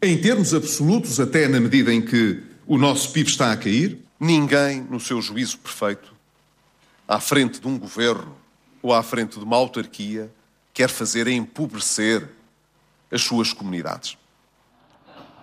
[0.00, 3.98] em termos absolutos, até na medida em que o nosso PIB está a cair.
[4.18, 6.14] Ninguém, no seu juízo perfeito,
[7.06, 8.34] à frente de um governo
[8.80, 10.32] ou à frente de uma autarquia,
[10.72, 12.26] quer fazer empobrecer
[13.10, 14.16] as suas comunidades.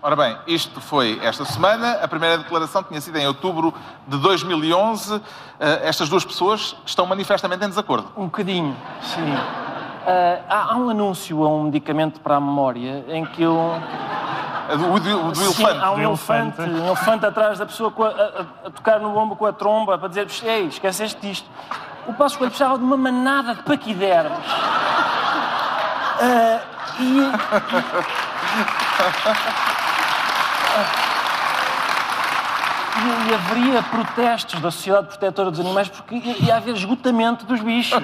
[0.04, 2.00] Ora bem, isto foi esta semana.
[2.02, 3.72] A primeira declaração tinha sido em outubro
[4.08, 5.22] de 2011.
[5.60, 8.08] Eh, Estas duas pessoas estão manifestamente em desacordo.
[8.18, 9.34] Um bocadinho, sim.
[10.08, 13.56] Ah, há, há um anúncio a um medicamento para a memória em que eu.
[14.96, 15.84] O do, o do Sim, elefante.
[15.86, 16.82] há um Do elefante, elefante.
[16.82, 19.98] um elefante atrás da pessoa com a, a- a tocar no ombro com a tromba
[20.00, 21.48] para dizer: Ei, esqueceste disto.
[22.08, 24.40] O Passo Coelho precisava de uma manada de paquidermos.
[26.20, 26.60] Ah,
[27.00, 27.32] e.
[33.30, 38.02] E, haveria protestos da Sociedade Protetora dos Animais porque ia, haver esgotamento dos bichos.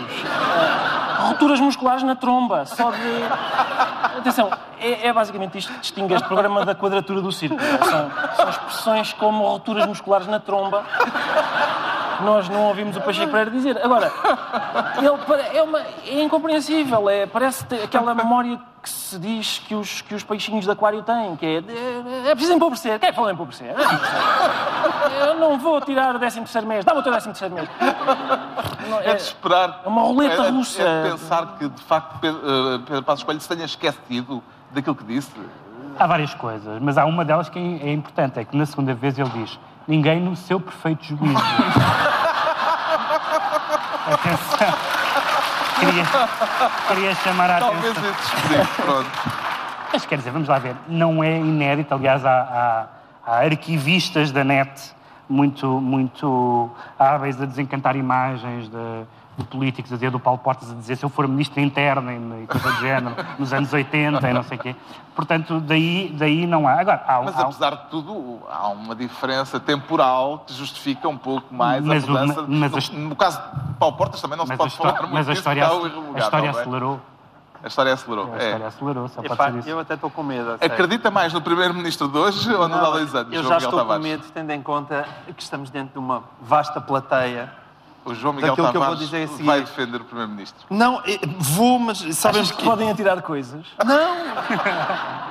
[1.28, 4.18] Rupturas musculares na tromba, só de.
[4.20, 4.50] Atenção,
[4.80, 7.62] é, é basicamente isto que distingue este programa da quadratura do círculo.
[7.62, 10.84] São, são expressões como rupturas musculares na tromba
[12.22, 13.78] nós não ouvimos o Pacheco Pereira dizer.
[13.84, 14.12] Agora,
[14.98, 17.10] ele é, uma, é incompreensível.
[17.10, 21.04] É, parece ter aquela memória que se diz que os, que os peixinhos de aquário
[21.04, 22.98] têm, que é, é, é preciso empobrecer.
[23.00, 23.68] Quem é que fala empobrecer?
[23.68, 25.28] É empobrecer.
[25.28, 26.86] Eu não vou tirar o 13 terceiro mês.
[26.86, 27.70] Dá-me o teu 13 terceiro mês.
[28.90, 29.82] Não, É de esperar.
[29.84, 30.82] É uma roleta é, russa.
[30.82, 34.96] É de pensar que, de facto, Pedro, eh, Pedro Passos Coelho se tenha esquecido daquilo
[34.96, 35.32] que disse.
[36.00, 38.94] Há várias coisas, mas há uma delas que é é importante, é que na segunda
[38.94, 41.24] vez ele diz ninguém no seu perfeito juízo.
[45.80, 46.04] Queria,
[46.88, 48.10] queria chamar a Talvez atenção.
[48.12, 48.82] esse explique.
[48.82, 49.10] Pronto.
[49.94, 52.32] Mas quer dizer, vamos lá ver, não é inédito, aliás, há,
[53.26, 54.72] há- há arquivistas da net
[55.30, 59.04] muito, muito hábeis a desencantar imagens de,
[59.38, 62.44] de políticos, a dizer do Paulo Portas, a dizer se eu for ministro interno e
[62.44, 64.76] e coisa do género, nos anos 80 e não sei o quê.
[65.16, 66.74] Portanto, daí, daí não há.
[66.80, 71.54] Agora, há, Mas há apesar de tudo, há uma diferença temporal que justifica um pouco
[71.54, 72.46] mais Mas a o- mudança.
[72.48, 75.02] mas no, a- no caso de Paulo Portas também não se a pode história, falar
[75.08, 76.62] muito mas a disso, história, porque há o a história não é?
[76.62, 77.00] acelerou.
[77.64, 78.34] A história acelerou.
[78.34, 78.46] A é.
[78.46, 79.70] história acelerou, só pode Epá, ser isso.
[79.70, 80.52] eu até estou com medo.
[80.52, 80.66] a.
[80.66, 83.56] Acredita mais no primeiro-ministro de hoje ou no de há dois anos, Eu João já
[83.56, 84.04] Miguel estou com Tavares?
[84.04, 87.52] medo, tendo em conta que estamos dentro de uma vasta plateia.
[88.08, 89.44] O João Miguel Daquilo que eu vou Tavares dizer a seguir.
[89.44, 90.66] vai defender o primeiro-ministro.
[90.70, 91.02] Não,
[91.40, 92.64] vou, mas Achas que que...
[92.64, 93.66] podem atirar coisas?
[93.86, 94.16] Não!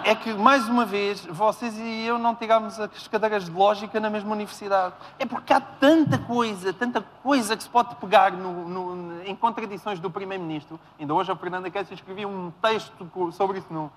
[0.04, 4.10] É que, mais uma vez, vocês e eu não tirámos as cadeiras de lógica na
[4.10, 4.94] mesma universidade.
[5.18, 9.98] É porque há tanta coisa, tanta coisa que se pode pegar no- no- em contradições
[9.98, 10.78] do Primeiro-Ministro.
[11.00, 12.92] Ainda hoje a Fernanda Cassia escrevia um texto
[13.32, 13.90] sobre isso no,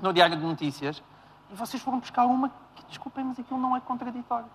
[0.00, 1.02] no Diário de Notícias.
[1.52, 4.46] E vocês foram buscar uma que, desculpem, mas aquilo não é contraditório.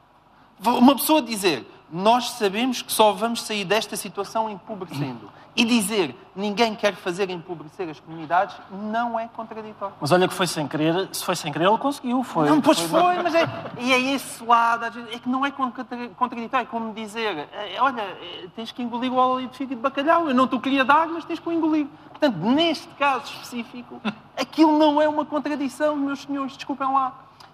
[0.65, 5.29] Uma pessoa dizer, nós sabemos que só vamos sair desta situação empobrecendo.
[5.55, 9.93] E dizer, ninguém quer fazer empobrecer as comunidades, não é contraditório.
[10.01, 12.23] Mas olha que foi sem querer, se foi sem querer, ele conseguiu.
[12.23, 13.47] Foi, Não, pois foi, mas é,
[13.79, 15.85] e é esse lado, é que não é contra-
[16.17, 19.81] contraditório, é como dizer, é, olha, é, tens que engolir o óleo de fígado de
[19.81, 21.85] bacalhau, eu não te o queria dar, mas tens que o engolir.
[22.09, 24.01] Portanto, neste caso específico,
[24.35, 27.13] aquilo não é uma contradição, meus senhores, desculpem lá.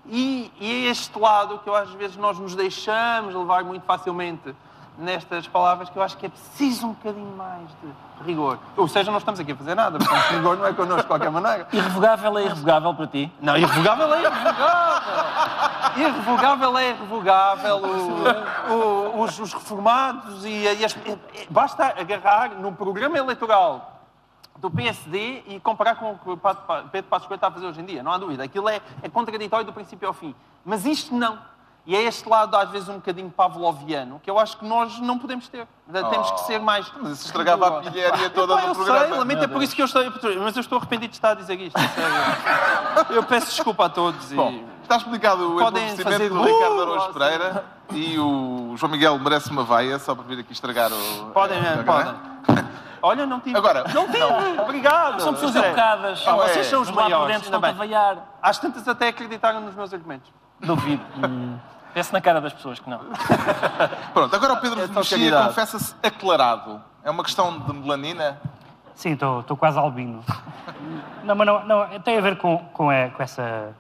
[0.10, 4.56] E, e é este lado que eu, às vezes nós nos deixamos levar muito facilmente
[4.98, 8.58] nestas palavras que eu acho que é preciso um bocadinho mais de rigor.
[8.76, 11.32] Ou seja, não estamos aqui a fazer nada, portanto, rigor não é connosco de qualquer
[11.32, 11.68] maneira.
[11.72, 13.32] Irrevogável é irrevogável para ti?
[13.40, 15.26] Não, irrevogável é irrevogável.
[15.98, 17.78] Irrevogável é irrevogável.
[17.78, 20.98] O- o- os, os reformados e, e as-
[21.50, 23.99] basta agarrar no programa eleitoral
[24.60, 26.38] do PSD e comparar com o que o
[26.92, 28.04] Pedro Passos Coelho está a fazer hoje em dia.
[28.04, 28.44] Não há dúvida.
[28.44, 30.36] Aquilo é, é contraditório do princípio ao fim.
[30.66, 31.40] Mas isto não.
[31.90, 35.18] E é este lado, às vezes, um bocadinho pavloviano, que eu acho que nós não
[35.18, 35.68] podemos ter.
[35.92, 36.86] Temos que ser mais...
[37.02, 39.08] Mas isso estragava a pilharia toda Epá, do eu programa.
[39.08, 40.04] sei, lamento, é por isso que eu estou...
[40.44, 41.80] Mas eu estou arrependido de estar a dizer isto.
[41.80, 43.06] sério.
[43.16, 44.32] Eu peço desculpa a todos.
[44.32, 47.12] e- Bom, está explicado o fazer do Ricardo Araújo.
[47.12, 51.32] Pereira e o João Miguel merece uma vaia só para vir aqui estragar o...
[51.34, 52.14] Podem, a- podem.
[53.02, 53.58] Olha, não tive.
[53.58, 54.62] Agora, Não tive.
[54.62, 55.22] Obrigado.
[55.22, 55.70] São pessoas Sério.
[55.70, 56.24] educadas.
[56.28, 57.36] Ah, vocês são os lá por maiores.
[57.42, 57.74] dentro, a bem.
[57.74, 58.18] vaiar.
[58.44, 60.30] Às tantas até acreditaram nos meus argumentos.
[60.60, 61.02] Duvido.
[61.94, 63.00] Penso na cara das pessoas que não.
[64.14, 66.82] Pronto, agora o Pedro É Mexia confessa-se aclarado.
[67.04, 68.40] É uma questão de melanina?
[68.94, 70.24] Sim, estou quase albino.
[71.24, 73.74] Não, mas não, não, tem a ver com, com, a- com essa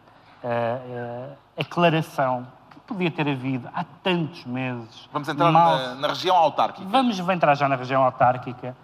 [0.43, 1.29] eh, eh,
[1.61, 5.07] aclaração que podia ter havido há tantos meses.
[5.11, 6.87] Vamos entrar Mal- na, na região autárquica.
[6.89, 8.75] Vamos entrar já na região autárquica,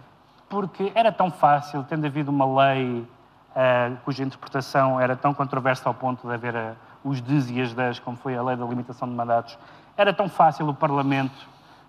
[0.48, 3.06] porque era tão fácil, tendo havido uma lei
[3.54, 6.72] eh, cuja interpretação era tão controversa ao ponto de haver eh,
[7.06, 9.56] os des e as das, como foi a lei da limitação de mandatos,
[9.96, 11.34] era tão fácil o Parlamento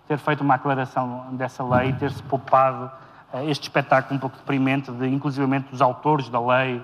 [0.06, 2.90] ter feito uma aclaração dessa lei e ter-se poupado
[3.32, 6.82] eh, este espetáculo um pouco deprimente, de, inclusivamente dos autores da lei,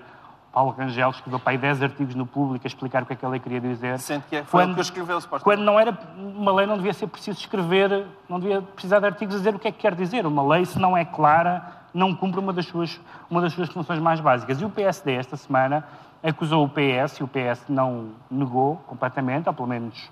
[0.52, 3.24] Paulo Rangel escreveu para aí 10 artigos no público a explicar o que é que
[3.24, 3.98] a lei queria dizer.
[3.98, 5.18] Sente que é- foi ele que escreveu.
[5.42, 9.34] Quando não era uma lei, não devia ser preciso escrever, não devia precisar de artigos
[9.34, 10.24] a dizer o que é que quer dizer.
[10.26, 13.98] Uma lei, se não é clara, não cumpre uma das suas, uma das suas funções
[13.98, 14.60] mais básicas.
[14.60, 15.84] E o PSD, esta semana,
[16.24, 20.10] acusou o PS, e o PS não negou completamente, ou pelo menos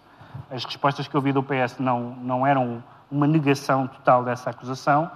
[0.50, 5.10] as respostas que eu vi do PS não, não eram uma negação total dessa acusação.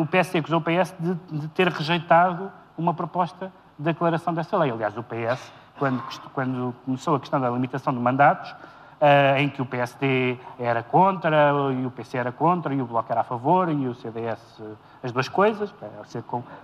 [0.00, 4.70] O PSD acusou o PS de, de ter rejeitado uma proposta de declaração dessa lei.
[4.70, 8.54] Aliás, o PS, quando, quando começou a questão da limitação de mandatos,
[9.02, 13.10] eh, em que o PSD era contra, e o PC era contra, e o Bloco
[13.10, 14.62] era a favor, e o CDS,
[15.02, 15.90] as duas coisas, para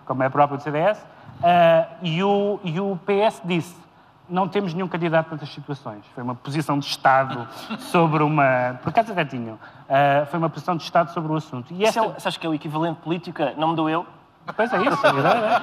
[0.06, 1.04] como é próprio do CDS,
[1.42, 3.76] eh, e, o, e o PS disse,
[4.28, 6.04] não temos nenhum candidato nessas situações.
[6.14, 7.48] Foi uma posição de Estado
[7.78, 8.78] sobre uma...
[8.82, 9.58] Por acaso até tinham.
[9.88, 11.72] Eh, foi uma posição de Estado sobre o assunto.
[11.72, 12.16] E Isso esta...
[12.16, 14.06] é, sabes que é o equivalente político a não me dou eu?
[14.54, 15.62] Pois é isso, é, verdade,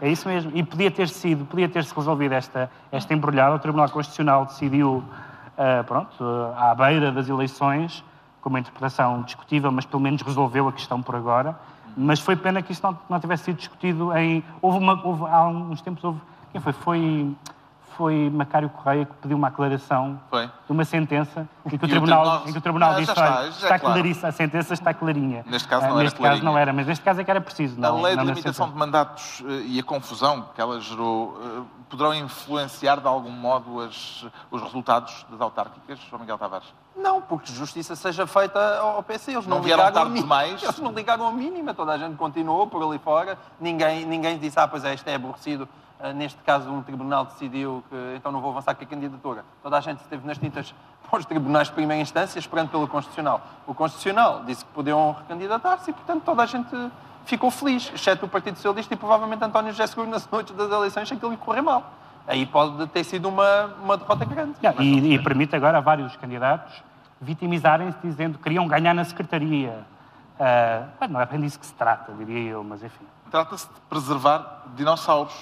[0.00, 0.06] é.
[0.06, 0.52] É isso mesmo.
[0.54, 3.56] E podia ter sido, podia ter-se resolvido esta, esta embrulhada.
[3.56, 5.33] O Tribunal Constitucional decidiu, ah,
[5.86, 6.24] pronto,
[6.56, 8.04] ah, à beira das eleições,
[8.40, 11.56] com uma interpretação discutível, mas pelo menos resolveu a questão por agora.
[11.96, 14.42] Mas foi pena que isso não, não tivesse sido discutido em.
[14.60, 16.20] Houve, uma, houve há uns tempos houve.
[16.50, 16.72] Quem foi?
[16.72, 17.36] Foi
[17.96, 20.46] foi Macário Correia que pediu uma aclaração Foi.
[20.46, 23.12] de uma sentença em que o Tribunal, Tribunal- em que o tribunal Ah, já disse,
[23.12, 25.44] está, já é está claro." a sentença está clarinha.
[25.46, 26.44] Neste caso Ah, não era Neste caso clarinha.
[26.44, 27.76] não era, mas neste caso é que era preciso.
[27.78, 31.38] A Não, lei não de limitação de mandatos eh, e a confusão que ela gerou
[31.42, 36.66] eh, poderão influenciar de algum modo as- os resultados das autárquicas, João Miguel Tavares?
[36.96, 39.32] Não, porque justiça seja feita ao PC.
[39.32, 40.62] Eles não, Não vieram ligaram tarde demais?
[40.62, 41.72] Eles não ligaram ao mínimo.
[41.74, 43.36] Toda a gente continuou por ali fora.
[43.60, 45.68] Ninguém, ninguém disse, ah, pois é, isto é aborrecido.
[46.04, 49.42] Ah, Neste caso, um tribunal decidiu que então não vou avançar com a candidatura.
[49.62, 50.74] Toda a gente esteve nas tintas
[51.08, 53.40] para os tribunais de primeira instância, esperando pelo Constitucional.
[53.66, 56.76] O Constitucional disse que podiam recandidatar-se e, portanto, toda a gente
[57.24, 61.08] ficou feliz, exceto o Partido Socialista e provavelmente António José Seguro nas noites das eleições,
[61.08, 61.90] sem que ele correr mal.
[62.26, 64.54] Aí pode ter sido uma, uma derrota grande.
[64.80, 66.82] E, e permite agora a vários candidatos
[67.18, 69.86] vitimizarem-se dizendo que queriam ganhar na secretaria.
[71.00, 73.06] Bem, não é bem disso que se trata, diria eu, mas enfim.
[73.34, 75.32] Trata-se de preservar dinossauros.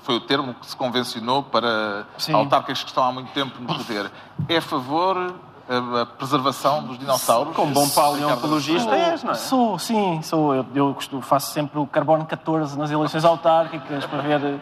[0.00, 2.32] Foi o termo que se convencionou para Sim.
[2.34, 4.10] autárquicas que estão há muito tempo no poder.
[4.48, 5.34] É a favor
[5.68, 7.54] a preservação dos dinossauros?
[7.54, 9.34] Como bom paleontologista és, não é?
[9.36, 10.52] Sou, sim, sou.
[10.52, 14.58] Eu, eu costumo- faço sempre o carbono 14 nas eleições autárquicas para ver eh,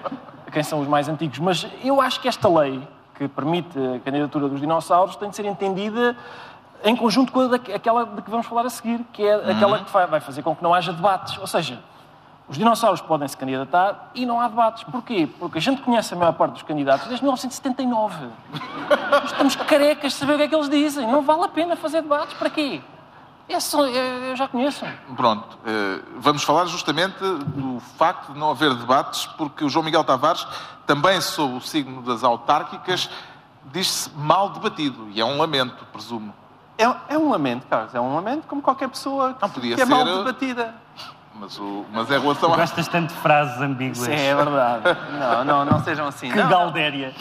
[0.52, 1.38] quem são os mais antigos.
[1.38, 5.46] Mas eu acho que esta lei, que permite a candidatura dos dinossauros, tem de ser
[5.46, 6.14] entendida
[6.84, 9.78] em conjunto com a da- aquela de que vamos falar a seguir, que é aquela
[9.78, 11.38] que vai vai fazer com que não haja debates.
[11.38, 11.80] Ou seja,
[12.48, 14.84] os dinossauros podem se candidatar e não há debates.
[14.84, 15.28] Porquê?
[15.38, 18.28] Porque a gente conhece a maior parte dos candidatos desde 1979.
[19.10, 21.06] Nós Estamos carecas de saber o que é que eles dizem.
[21.10, 22.34] Não vale a pena fazer debates.
[22.34, 22.80] Para quê?
[23.48, 24.84] É só- é- eu já conheço.
[25.16, 30.02] Pronto, eh, vamos falar justamente do facto de não haver debates, porque o João Miguel
[30.02, 30.44] Tavares,
[30.84, 33.08] também sob o signo das autárquicas,
[33.72, 36.34] diz-se mal debatido, e é um lamento, presumo.
[36.78, 39.82] É, é um lamento, Carlos, é um lamento como qualquer pessoa que, Não podia que
[39.82, 40.74] é mal ser- debatida.
[41.38, 42.56] Mas, o, mas em relação a...
[42.56, 43.98] Gostas tanto de frases ambíguas.
[43.98, 44.82] Sim, é verdade.
[45.18, 46.30] Não, não, não sejam assim.
[46.30, 47.12] Que não, galdéria.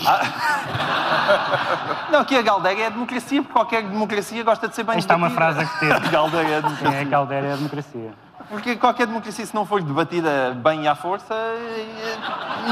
[2.12, 5.14] não, aqui a Galdéria é a democracia, porque qualquer democracia gosta de ser bem Esta
[5.14, 5.54] é uma debatida.
[5.54, 6.10] frase a que ter.
[6.12, 6.64] Galdéria.
[6.80, 8.14] Quem é Caldeira é a democracia.
[8.50, 12.18] Porque qualquer democracia, se não for debatida bem e à força, eh,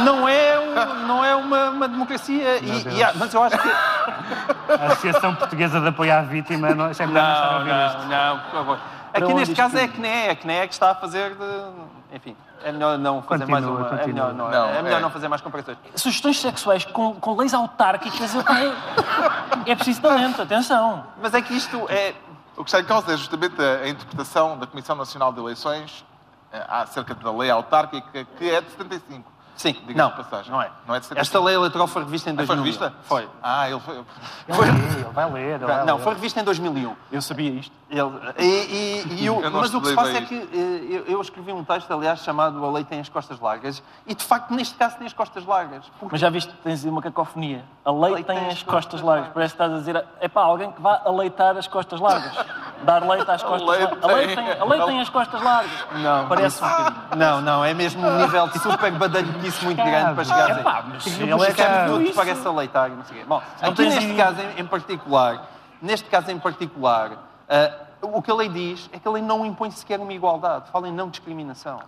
[0.05, 2.57] não é, um- não é uma, uma democracia.
[2.59, 3.69] E, e há- mas eu acho que.
[3.69, 8.07] A Associação Portuguesa de Apoio à Vítima não, não está a Não, ouvir isto.
[8.07, 8.77] não, não, por favor.
[9.13, 9.87] Aqui onde neste caso é a?
[9.87, 12.15] CNE, a CNE que está a fazer de.
[12.15, 13.95] Enfim, é melhor não fazer mais Continua, uma.
[13.95, 14.33] É continua.
[14.33, 15.01] melhor, não, Não, é melhor é.
[15.01, 15.77] não fazer mais comparações.
[15.95, 21.05] Sugestões sexuais com, com leis autárquicas, é, é preciso talento, atenção.
[21.21, 22.13] Mas é que isto é.
[22.55, 26.05] O que está em causa é justamente a, a interpretação da Comissão Nacional de Eleições
[26.51, 29.31] eh, acerca da lei autárquica, que é de 75.
[29.55, 30.51] Sim, não, passagem.
[30.51, 30.69] não é.
[30.87, 31.19] Não é de 75.
[31.21, 32.63] Esta lei eleitoral foi revista em Ah, Foi 2001.
[32.63, 32.93] revista?
[33.03, 33.29] Foi.
[33.41, 33.95] Ah, ele foi...
[33.97, 34.05] Ele
[34.57, 35.55] vai ler, ele vai ler.
[35.55, 36.03] ele vai Não, ler.
[36.03, 36.95] foi revista em 2001.
[37.11, 37.75] Eu sabia isto.
[37.89, 40.87] Ele- e, e- e Eu não mas o que se passa é bem que eh,
[40.97, 44.23] eu, eu escrevi um texto, aliás, chamado A Lei Tem as Costas Largas, e de
[44.23, 45.85] facto, neste caso, tem as costas largas.
[45.99, 47.63] Porque Mas já viste tens uma cacofonia.
[47.85, 49.29] A lei, lei tem, as costas largas.
[49.33, 52.33] Parece que estás a dizer, é pá, alguém que vá aleitar as costas largas.
[52.83, 54.03] Dar leite às costas largas.
[54.03, 55.71] A lei tem- a lei tem as costas largas.
[55.93, 57.03] Não, Parece um bocadinho.
[57.17, 60.63] Não, não, é mesmo um nível de super badalhonice muito grande para chegar É a
[60.63, 62.15] pá, mas ele é Ele é que isso.
[62.15, 63.25] parece aleitar e não sei o quê.
[63.27, 65.41] Bom, Não aqui tens neste caso em, em particular,
[65.81, 67.11] neste caso em particular,
[67.49, 70.69] ah, o que a lei diz é que a lei não impõe sequer uma igualdade,
[70.71, 71.79] fala em não discriminação.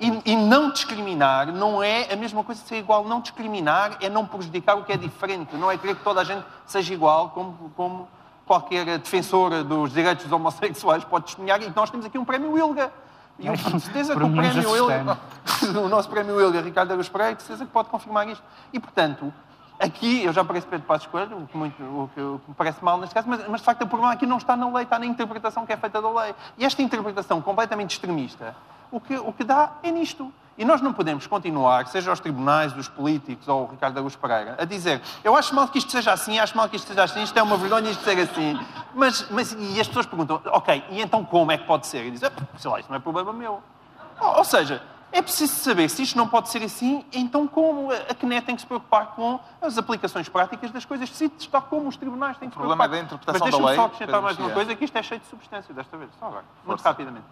[0.00, 3.04] E, e não discriminar não é a mesma coisa de ser igual.
[3.04, 5.56] Não discriminar é não prejudicar o que é diferente.
[5.56, 8.08] Não é querer que toda a gente seja igual, como, como
[8.48, 11.62] qualquer defensor dos direitos dos homossexuais pode testemunhar.
[11.62, 12.90] E nós temos aqui um prémio Wilga.
[13.38, 15.78] E eu tenho certeza que o prémio assustei-me.
[15.86, 18.42] o nosso prémio Wilga, Ricardo Aruz Pereira, tenho certeza que pode confirmar isto.
[18.72, 19.32] E, portanto,
[19.78, 22.54] aqui, eu já pareço Pedro Passos Coelho, o que, muito- o que- o que me
[22.56, 24.82] parece mal neste caso, mas, mas de facto o problema aqui não está na lei,
[24.82, 26.34] está na interpretação que é feita da lei.
[26.56, 28.56] E esta interpretação completamente extremista,
[28.90, 30.32] o que, o que dá é nisto.
[30.58, 34.56] E nós não podemos continuar, seja aos tribunais, os políticos ou o Ricardo Augusto Pereira,
[34.58, 37.22] a dizer eu acho mal que isto seja assim, acho mal que isto seja assim,
[37.22, 38.58] isto é uma vergonha isto ser assim.
[38.92, 42.04] Mas, mas e as pessoas perguntam, ok, e então como é que pode ser?
[42.06, 43.62] E dizem, "Ah, sei lá, isto não é problema meu.
[44.20, 47.92] Ou ou seja, é preciso saber se isto não pode ser assim, então como?
[47.92, 51.88] A CNE tem que se preocupar com as aplicações práticas das coisas, se tal como
[51.88, 52.98] os tribunais têm que se O problema preocupar.
[52.98, 55.02] é da interpretação Mas da deixa-me lei, só acrescentar mais uma coisa, que isto é
[55.04, 56.88] cheio de substância desta vez, só agora, muito Força.
[56.88, 57.24] rapidamente.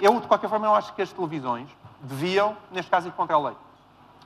[0.00, 1.68] Eu, de qualquer forma, eu acho que as televisões
[2.00, 3.54] deviam, neste caso, ir contra a lei.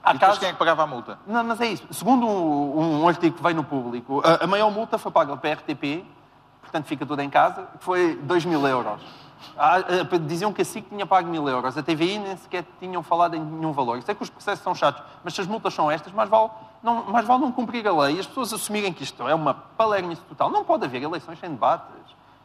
[0.03, 1.19] Há E casos- quem é que pagava a multa?
[1.27, 1.87] não, mas é isso.
[1.91, 5.55] Segundo um, um artigo que veio no público, a, a maior multa foi paga pela
[5.55, 6.05] RTP,
[6.61, 9.01] portanto fica tudo em casa, que foi 2 mil euros.
[9.57, 11.77] Eh, diziam que a SIC tinha pago mil euros.
[11.77, 14.01] A TVI nem sequer tinham falado em nenhum valor.
[14.03, 16.51] Sei que os processos são chatos, mas se as multas são estas, mais vale
[16.83, 19.55] não, mais vale não cumprir a lei e as pessoas assumirem que isto é uma
[19.55, 20.51] palermice total.
[20.51, 21.89] Não pode haver eleições sem debates.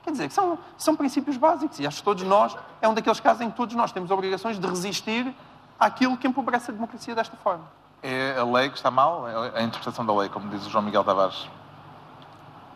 [0.03, 3.19] Quer dizer, que são, são princípios básicos e acho que todos nós, é um daqueles
[3.19, 5.33] casos em que todos nós temos obrigações de resistir
[5.79, 7.63] àquilo que empobrece a democracia desta forma.
[8.01, 9.27] É a lei que está mal?
[9.27, 11.49] É a interpretação da lei, como diz o João Miguel Tavares.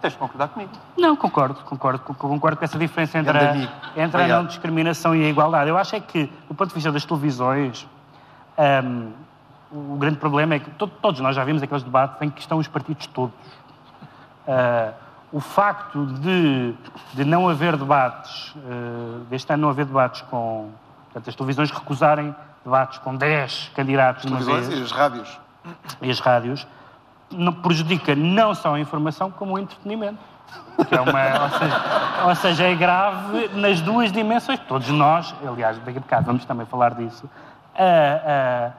[0.02, 0.72] Tens de concordar comigo.
[0.98, 3.54] Não, concordo, concordo, concordo com essa diferença entre a,
[3.96, 5.70] entre a não discriminação e a igualdade.
[5.70, 7.88] Eu acho é que, do ponto de vista das televisões,
[8.84, 9.14] hum,
[9.72, 12.58] o grande problema é que to- todos nós já vimos aqueles debates em que estão
[12.58, 13.34] os partidos todos.
[14.46, 14.92] Ah,
[15.34, 16.76] o facto de,
[17.16, 20.70] de não haver debates, eh, deste ano não haver debates com.
[21.06, 25.40] Portanto, as televisões recusarem debates com 10 candidatos Televisões vez e as rádios.
[26.04, 26.68] e as rádios,
[27.32, 30.20] não, prejudica não só a informação como o entretenimento.
[30.88, 31.10] Que é uma,
[31.44, 31.82] ou, seja,
[32.28, 34.60] ou seja, é grave nas duas dimensões.
[34.68, 37.28] Todos nós, aliás, daqui a bocado vamos também falar disso,
[37.76, 38.72] ah,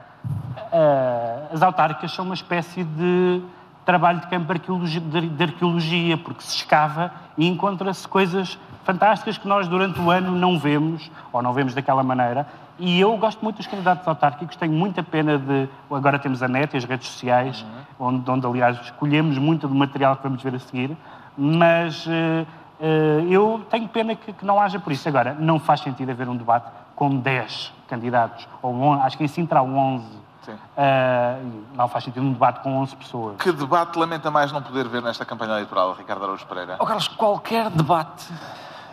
[0.71, 3.43] ah, as autárquicas são uma espécie de
[3.85, 9.37] trabalho de campo de arqueologia, de- de arqueologia, porque se escava e encontra-se coisas fantásticas
[9.37, 12.47] que nós durante o ano não vemos, ou não vemos daquela maneira.
[12.77, 15.69] E eu gosto muito dos candidatos autárquicos, tenho muita pena de.
[15.89, 17.65] Agora temos a net e as redes sociais,
[17.99, 20.97] onde, onde, aliás, escolhemos muito do material que vamos ver a seguir,
[21.37, 22.45] mas eh,
[22.81, 25.07] eh, eu tenho pena que, que não haja por isso.
[25.07, 29.27] Agora, não faz sentido haver um debate com 10 candidatos, ou on- acho que em
[29.27, 30.05] Sintra há 11.
[30.45, 30.55] Sim.
[30.77, 31.37] Eh,
[31.73, 33.37] não faz sentido um debate com 11 pessoas.
[33.37, 36.77] Que debate lamenta mais não poder ver nesta campanha eleitoral, Ricardo Araújo Pereira?
[36.79, 38.31] Oh, Carlos, qualquer debate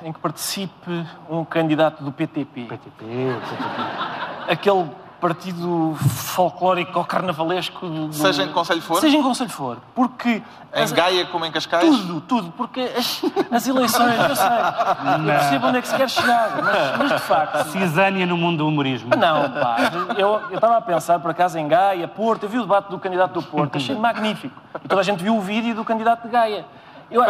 [0.02, 4.50] em que participe um candidato do PTP, PTP, PTP.
[4.50, 4.90] aquele
[5.22, 7.86] partido folclórico ou carnavalesco...
[7.86, 8.12] Do...
[8.12, 9.00] Seja em que conselho for?
[9.00, 9.78] Seja em que conselho for.
[9.94, 10.42] Porque...
[10.74, 11.84] Em as- Gaia como em Cascais?
[11.84, 16.10] Tudo, tudo, porque as, as eleições, eu sei, eu percebo onde é que se quer
[16.10, 17.68] chegar, mas, mas de facto.
[17.68, 19.10] Cisânia no mundo do humorismo.
[19.16, 19.76] Não, pá,
[20.18, 22.98] eu eu estava a pensar por acaso em Gaia, Porto, eu vi o debate do
[22.98, 24.60] candidato do Porto, achei magnífico.
[24.84, 26.64] E toda a gente viu o vídeo do candidato de Gaia.
[27.10, 27.22] Eu,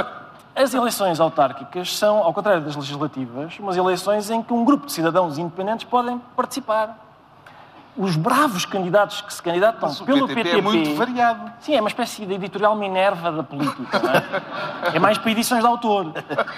[0.54, 4.92] as eleições autárquicas são, ao contrário das legislativas, umas eleições em que um grupo de
[4.92, 6.96] cidadãos independentes podem participar.
[7.96, 10.58] Os bravos candidatos que se candidatam Mas pelo PTP PTP...
[10.58, 11.52] é muito variado.
[11.60, 13.98] Sim, é uma espécie de editorial Minerva da política.
[13.98, 14.96] Não é?
[14.96, 16.12] é mais para edições de autor.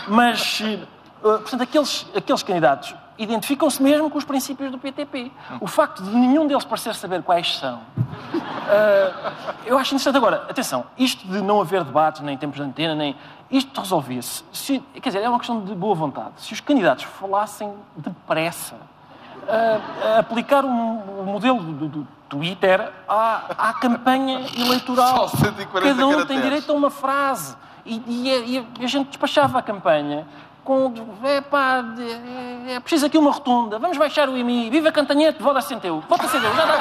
[0.06, 0.78] Mas, eh,
[1.22, 5.30] portanto, aqueles, aqueles candidatos identificam-se mesmo com os princípios do PTP.
[5.60, 7.80] O facto de nenhum deles parecer saber quais são.
[8.68, 9.12] eh,
[9.66, 10.16] eu acho interessante.
[10.16, 13.16] Agora, atenção, isto de não haver debates, nem tempos de antena, nem.
[13.50, 14.42] Isto resolvia-se.
[14.52, 16.30] se- Quer dizer, é uma questão de boa vontade.
[16.38, 18.74] Se os candidatos falassem depressa,
[20.18, 25.28] aplicar um- o modelo do, do Twitter à, à campanha eleitoral.
[25.28, 27.56] Só 140 Cada um tem direito a uma frase.
[27.86, 30.26] E, e a- e a, gente despachava a campanha
[30.64, 30.92] com.
[31.22, 31.84] É pá,
[32.68, 36.26] é, é preciso aqui uma rotunda, vamos baixar o IMI, viva Cantanhete, vota Centeu, vota
[36.28, 36.76] Centeu, já dá.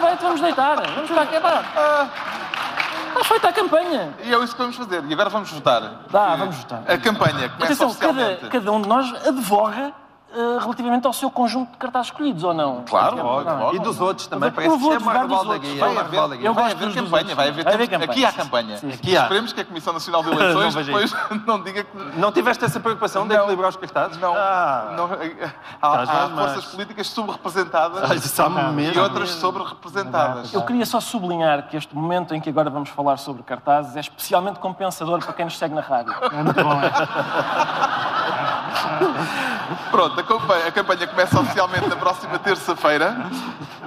[0.00, 2.08] Vai, vamos deitar, vamos para aqui, pá.
[3.08, 4.14] Está feita a campanha.
[4.22, 5.04] E é isso que vamos fazer.
[5.04, 5.82] E agora vamos votar.
[6.10, 6.82] Dá, vamos votar.
[6.86, 9.92] A campanha começa Atenção, cada, cada um de nós advoga
[10.30, 12.82] eh, relativamente ao seu conjunto de cartazes escolhidos, ou não?
[12.88, 13.24] Claro, Não.
[13.26, 13.80] óbvio, óbvio.
[13.80, 15.80] E dos outros também, parece que é uma rebaldaguia.
[15.80, 18.10] Vai haver, vai haver dos dos campanha, vai haver, Vai haver campanha.
[18.10, 18.76] Aqui há campanha.
[18.76, 18.94] Sim, sim.
[18.96, 19.22] Aqui há.
[19.22, 21.14] Esperemos que a Comissão Nacional de Não Eleições vejo depois
[21.46, 21.96] não diga que.
[22.18, 23.40] Não tiveste essa preocupação de Não.
[23.42, 24.18] equilibrar os cartazes?
[24.18, 24.92] Não, Ah.
[24.96, 29.02] não, há, Estás há mais forças políticas subrepresentadas Ah, há e mesmo.
[29.02, 30.52] outras sobre-representadas.
[30.52, 34.00] Eu queria só sublinhar que este momento em que agora vamos falar sobre cartazes é
[34.00, 36.12] especialmente compensador para quem nos segue na rádio.
[36.32, 36.72] É muito bom.
[36.74, 36.92] é.
[40.18, 43.16] Pronto, a campanha, a campanha começa oficialmente na próxima terça-feira.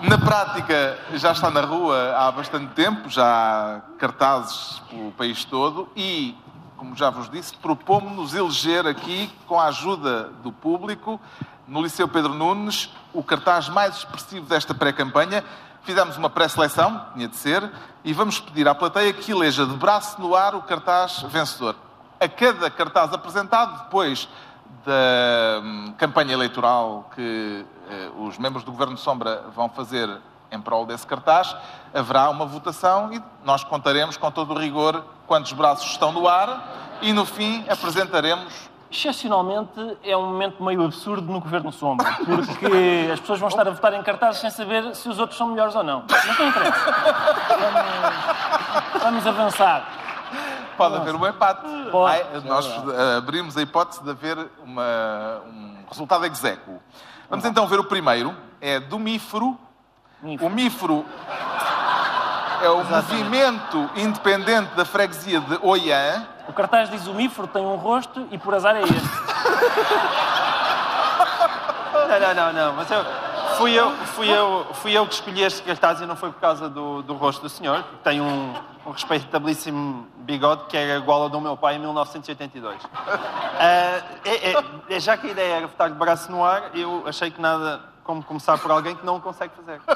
[0.01, 5.89] Na prática, já está na rua há bastante tempo, já há cartazes pelo país todo
[5.95, 6.37] e,
[6.77, 11.19] como já vos disse, propomos-nos eleger aqui, com a ajuda do público,
[11.67, 15.43] no Liceu Pedro Nunes, o cartaz mais expressivo desta pré-campanha.
[15.83, 17.69] Fizemos uma pré-seleção, tinha de ser,
[18.05, 21.75] e vamos pedir à plateia que eleja de braço no ar o cartaz vencedor.
[22.19, 24.29] A cada cartaz apresentado, depois
[24.85, 30.09] da hum, campanha eleitoral que eh, os membros do Governo de Sombra vão fazer
[30.51, 31.55] em prol desse cartaz,
[31.93, 36.99] haverá uma votação e nós contaremos com todo o rigor quantos braços estão no ar
[37.01, 38.69] e no fim apresentaremos.
[38.91, 43.71] Excepcionalmente, é um momento meio absurdo no Governo Sombra, porque as pessoas vão estar a
[43.71, 46.03] votar em cartazes sem saber se os outros são melhores ou não.
[46.37, 46.95] Não interessa.
[48.93, 50.00] Vamos, vamos avançar.
[50.89, 51.61] Pode haver um empate.
[51.91, 52.15] Pode.
[52.15, 56.79] Ai, nós eh, abrimos a hipótese de haver uma- um resultado execuo.
[57.29, 58.35] Vamos então ver o primeiro.
[58.59, 59.57] É do Mífero.
[60.41, 61.05] O Mífero
[62.61, 66.27] é o movimento independente da freguesia de Oiã.
[66.47, 68.91] O cartaz diz o mífero tem um rosto e por azar é este.
[71.93, 72.73] Não, não, não, não.
[72.73, 73.05] Mas eu,
[73.61, 76.67] fui, eu, fui, eu, fui eu que escolhi este cartaz e não foi por causa
[76.67, 78.53] do, do rosto do senhor, que tem um,
[78.85, 82.77] um respeitabilíssimo bigode que era igual ao do meu pai em 1982.
[83.59, 84.55] Ah, é- é-
[84.89, 87.81] é- já que a ideia era votar de braço no ar, eu achei que nada
[88.03, 89.81] como começar por alguém que não o consegue fazer.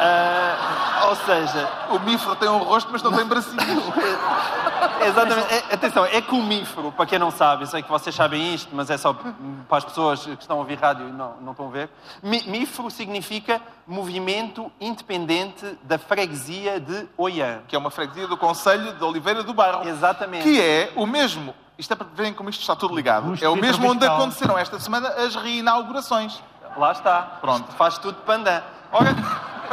[0.00, 3.58] Ah, ou seja, O Mifro tem um rosto, mas não tem bracinhos.
[5.04, 5.54] Exatamente.
[5.54, 8.90] É- atenção, é comífero, para quem não sabe, eu sei que vocês sabem isto, mas
[8.90, 11.70] é só para as pessoas que estão a ouvir rádio e não, não estão a
[11.70, 11.90] ver.
[12.22, 17.60] Mi- Mífero significa Movimento Independente da Freguesia de Oiã.
[17.66, 19.88] que é uma freguesia do Conselho de Oliveira do Bairro.
[19.88, 20.44] Exatamente.
[20.44, 21.54] Que é o mesmo.
[21.76, 23.24] Isto é para verem como isto está tudo ligado.
[23.28, 26.42] Busto É o mesmo onde aconteceram esta semana as reinaugurações.
[26.76, 27.22] Lá está.
[27.40, 27.72] Pronto.
[27.72, 28.62] Faz tudo pandan.
[28.92, 29.14] Ora,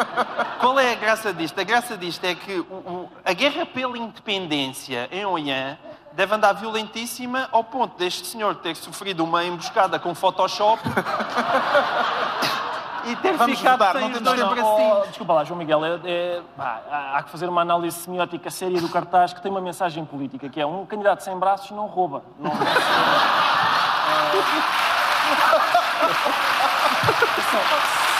[0.60, 1.60] qual é a graça disto?
[1.60, 5.78] A graça disto é que o- o- a guerra pela independência em Oiã
[6.12, 10.82] deve andar violentíssima ao ponto deste senhor ter sofrido uma emboscada com Photoshop
[13.06, 14.98] e ter Vamos ficado votar, sem não os dois bracinhos.
[15.04, 18.80] Oh, desculpa lá, João Miguel, é- é- há há que fazer uma análise semiótica séria
[18.82, 22.24] do cartaz que tem uma mensagem política, que é um candidato sem braços não rouba.
[22.39, 22.52] Não...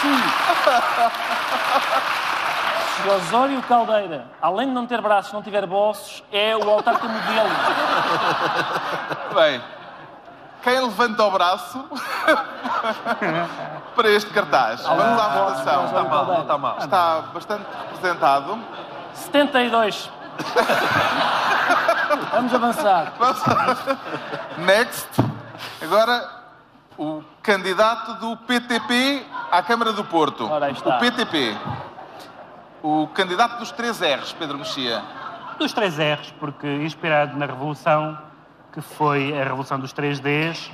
[0.02, 0.08] Se,
[3.02, 7.50] se Osório Caldeira, além de não ter braços, não tiver bolsos, é o autarca modelo.
[9.34, 9.62] Bem,
[10.64, 11.84] quem levanta o braço
[13.96, 14.82] para este cartaz?
[14.82, 15.86] Vamos à votação.
[15.86, 16.78] Osório Mal, não está mal.
[16.80, 18.60] Está bastante representado.
[19.14, 20.10] 72.
[22.32, 23.14] Vamos avançar.
[24.58, 25.08] Next.
[25.82, 26.30] Agora,
[26.98, 30.50] o candidato do PTP à Câmara do Porto.
[30.50, 30.98] Ora, aí está.
[30.98, 31.56] O PTP.
[32.84, 35.02] O candidato dos três R's, Pedro Mexia.
[35.58, 38.18] Dos três R's, porque inspirado na Revolução,
[38.72, 40.70] que foi a Revolução dos 3Ds,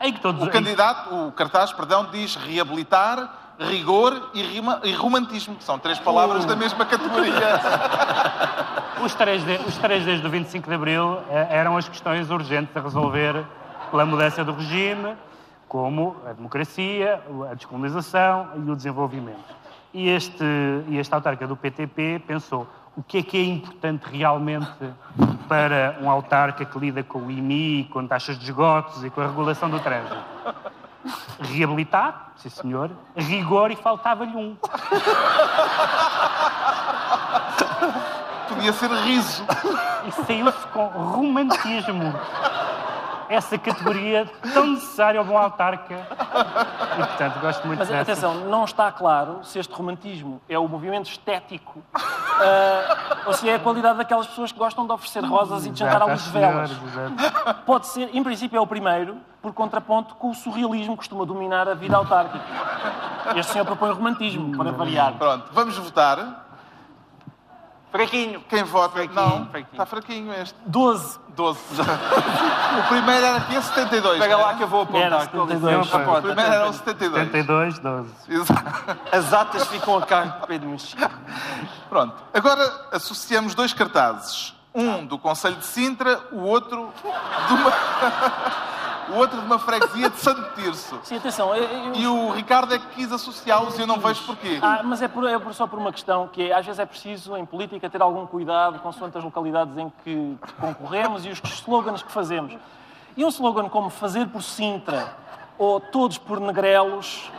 [0.00, 0.42] em que todos...
[0.46, 5.56] O candidato, o cartaz, perdão, diz reabilitar, rigor e, rima- e romantismo.
[5.56, 7.34] que São três palavras da mesma categoria.
[9.02, 13.46] Os 3D, os 3Ds do 25 de Abril eh, eram as questões urgentes a resolver
[13.90, 15.16] pela mudança do regime,
[15.70, 19.54] como a democracia, a descolonização e o desenvolvimento.
[19.94, 20.44] E este,
[20.88, 22.66] e este autarca do PTP pensou
[22.96, 24.68] o que é que é importante realmente
[25.46, 29.28] para um autarca que lida com o IMI, com taxas de esgotos e com a
[29.28, 30.16] regulação do trânsito.
[31.38, 34.56] Reabilitar, sim senhor, rigor e faltava-lhe um.
[38.48, 39.44] Podia ser riso.
[40.08, 42.12] e saiu-se com romantismo.
[43.30, 45.94] Essa categoria tão necessária ao bom autarca.
[45.94, 48.02] E, portanto, gosto muito Mas dessa.
[48.02, 53.54] atenção, não está claro se este romantismo é o movimento estético ah, ou se é
[53.54, 56.30] a qualidade daquelas pessoas que gostam de oferecer rosas e de jantar à luz de
[56.30, 56.70] velas.
[56.70, 57.62] exato.
[57.64, 61.68] Pode ser, em princípio, é o primeiro, por contraponto com o surrealismo que costuma dominar
[61.68, 62.44] a vida autárquica.
[63.36, 65.12] Este senhor propõe romantismo, para variar.
[65.12, 66.49] Pronto, vamos votar.
[67.90, 68.40] Fraquinho.
[68.48, 68.94] Quem vota?
[68.94, 69.68] Fraquinho, não, fraquinho.
[69.72, 70.54] está fraquinho este.
[70.66, 71.18] 12.
[71.36, 71.60] 12.
[71.80, 74.18] o primeiro era aqui a 72.
[74.18, 74.42] Pega né?
[74.42, 75.02] lá que eu vou apontar.
[75.02, 75.76] Era com 72.
[75.78, 75.96] licença.
[75.96, 76.78] O primeiro era o aponta.
[76.78, 77.24] 72.
[77.26, 78.10] 72, 12.
[78.28, 78.98] Exato.
[79.10, 81.10] As atas ficam a cargo de Pedro Mexia.
[81.88, 82.14] Pronto.
[82.32, 84.54] Agora associamos dois cartazes.
[84.72, 86.92] Um do Conselho de Sintra, o outro
[87.48, 87.72] de uma,
[89.12, 90.98] o outro de uma freguesia de Santo Tirso.
[91.02, 91.54] Sim, atenção.
[91.54, 94.58] eu- eu- E o Ricardo é que quis associá-los e eu não vejo porquê.
[94.62, 96.86] Ah, mas é, por- é por- só por uma questão que é, às vezes é
[96.86, 102.02] preciso, em política, ter algum cuidado consoante as localidades em que concorremos e os slogans
[102.02, 102.56] que fazemos.
[103.16, 105.14] E um slogan como fazer por Sintra
[105.58, 107.30] ou todos por Negrelos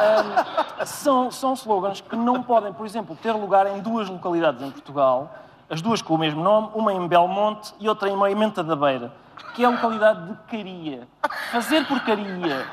[0.00, 4.70] ahm, são, são slogans que não podem, por exemplo, ter lugar em duas localidades em
[4.70, 5.30] Portugal,
[5.72, 9.10] as duas com o mesmo nome, uma em Belmonte e outra em Moimenta da Beira,
[9.54, 11.08] que é a localidade de Caria.
[11.50, 12.66] Fazer porcaria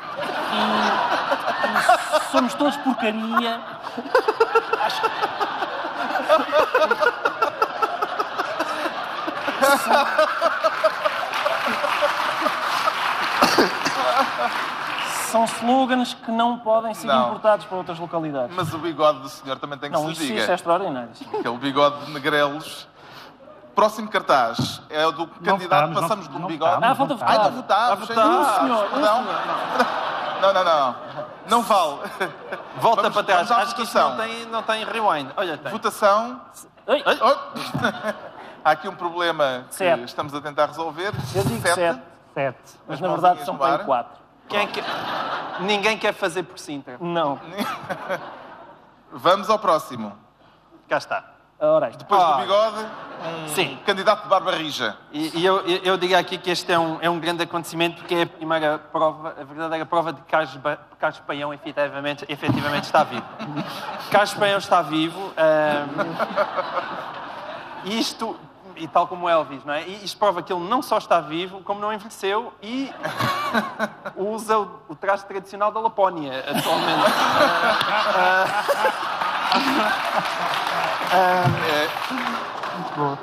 [0.52, 3.62] e, e somos todos porcaria
[15.32, 17.28] São slogans que não podem ser Não.
[17.28, 18.56] importados para outras localidades.
[18.56, 20.40] Mas o bigode do senhor também tem que não, se isso, diga.
[20.42, 21.10] isso é extraordinário.
[21.40, 22.88] Aquele bigode de negrelos.
[23.76, 25.60] Próximo cartaz é o do candidato.
[25.90, 26.76] votamos, não- Passamos do não bigode.
[26.76, 27.30] votamos, Ah, falta não votar.
[27.30, 28.08] Ai, não votámos.
[28.08, 28.26] votar.
[28.26, 28.40] ainda.
[28.40, 29.24] Um senhor, um Não,
[30.42, 30.96] não, não, não.
[31.50, 31.98] Não vale.
[32.78, 33.52] Volta Vamos- para trás.
[33.52, 34.10] Acho que isto votação.
[34.10, 35.32] não tem, não tem rewind.
[35.38, 35.72] Olha, tem.
[35.72, 36.42] Votação.
[36.88, 37.38] Ei, Oh.
[38.66, 40.04] Há aqui um problema que Sete.
[40.04, 41.14] estamos a tentar resolver.
[41.34, 41.76] eu digo Sete.
[41.76, 42.02] 7,
[42.34, 42.58] 7.
[42.88, 44.19] mas As na verdade são 4.
[44.50, 44.84] Quem é que...
[45.62, 46.98] Ninguém quer fazer por Sintra.
[47.00, 47.40] Não.
[49.12, 50.14] Vamos ao próximo.
[50.88, 51.24] Cá está.
[51.60, 51.90] Ora.
[51.92, 52.34] Depois Ah.
[52.36, 52.86] do bigode,
[53.44, 53.78] um Sim.
[53.86, 54.96] candidato de barba rija.
[55.12, 58.16] E, e eu, eu digo aqui que este é um, é um grande acontecimento porque
[58.16, 62.86] é a primeira prova, a verdadeira prova de que Carlos, Ba- Carlos Paião efetivamente, efetivamente
[62.86, 63.26] está vivo.
[64.10, 65.34] Carlos Paião está vivo.
[65.36, 65.90] ahm,
[67.86, 68.40] isto,
[68.80, 69.88] e tal como Elvis, não é?
[69.88, 72.92] E isto prova que ele não só está vivo, como não envelheceu e
[74.16, 77.12] usa o, o traje tradicional da Lapónia atualmente.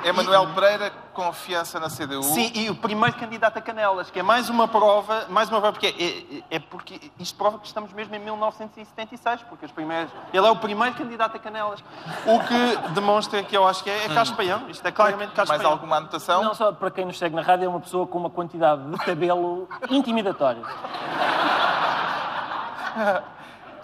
[0.03, 2.21] Emanuel Pereira, confiança na CDU.
[2.23, 5.73] Sim, e o primeiro candidato a Canelas, que é mais uma prova, mais uma prova,
[5.73, 10.09] porque é, é- é porque isto prova que estamos mesmo em 1976, porque as primeiras,
[10.33, 11.83] ele é o primeiro candidato a Canelas.
[12.25, 14.69] O que demonstra que eu acho que é, é Caspaião.
[14.69, 15.71] Isto é claramente Mais Caspaião.
[15.71, 16.43] alguma anotação?
[16.43, 18.97] Não só para quem nos segue na rádio, é uma pessoa com uma quantidade de
[18.97, 20.61] cabelo intimidatória.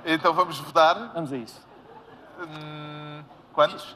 [0.06, 1.12] Então vamos votar.
[1.14, 1.62] Vamos a isso.
[2.40, 3.96] Hum, quantos?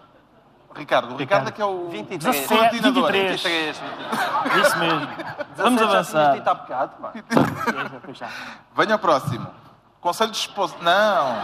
[0.78, 1.14] Ricardo.
[1.14, 2.24] O Ricardo é que é o 23.
[2.24, 3.12] 17, coordenador.
[3.12, 3.78] 23.
[3.78, 4.68] 23.
[4.68, 5.08] Isso mesmo.
[5.56, 6.36] Vamos avançar.
[8.14, 8.30] já.
[8.76, 9.48] Venha ao próximo.
[10.00, 10.76] Conselho de esposa.
[10.82, 11.36] Não.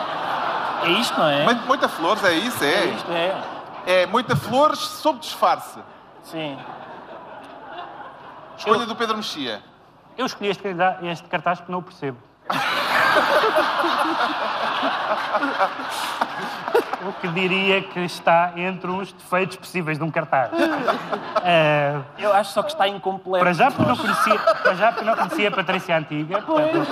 [0.83, 1.43] É isto, não é?
[1.65, 2.85] Moita Flores, é isso, É é.
[2.85, 3.43] isto, é.
[3.85, 5.79] É Moita Flores sob disfarce.
[6.23, 6.57] Sim.
[8.57, 9.61] Escolha do Pedro Mexia.
[10.17, 10.63] Eu escolhi este,
[11.03, 12.17] este cartaz porque não o percebo.
[17.05, 20.51] o que diria que está entre os defeitos possíveis de um cartaz.
[21.43, 23.43] Eh, Eu acho só que está incompleto.
[23.43, 26.41] para, já porque não conhecia, para já porque não conhecia a Patrícia Antiga.
[26.41, 26.87] portanto,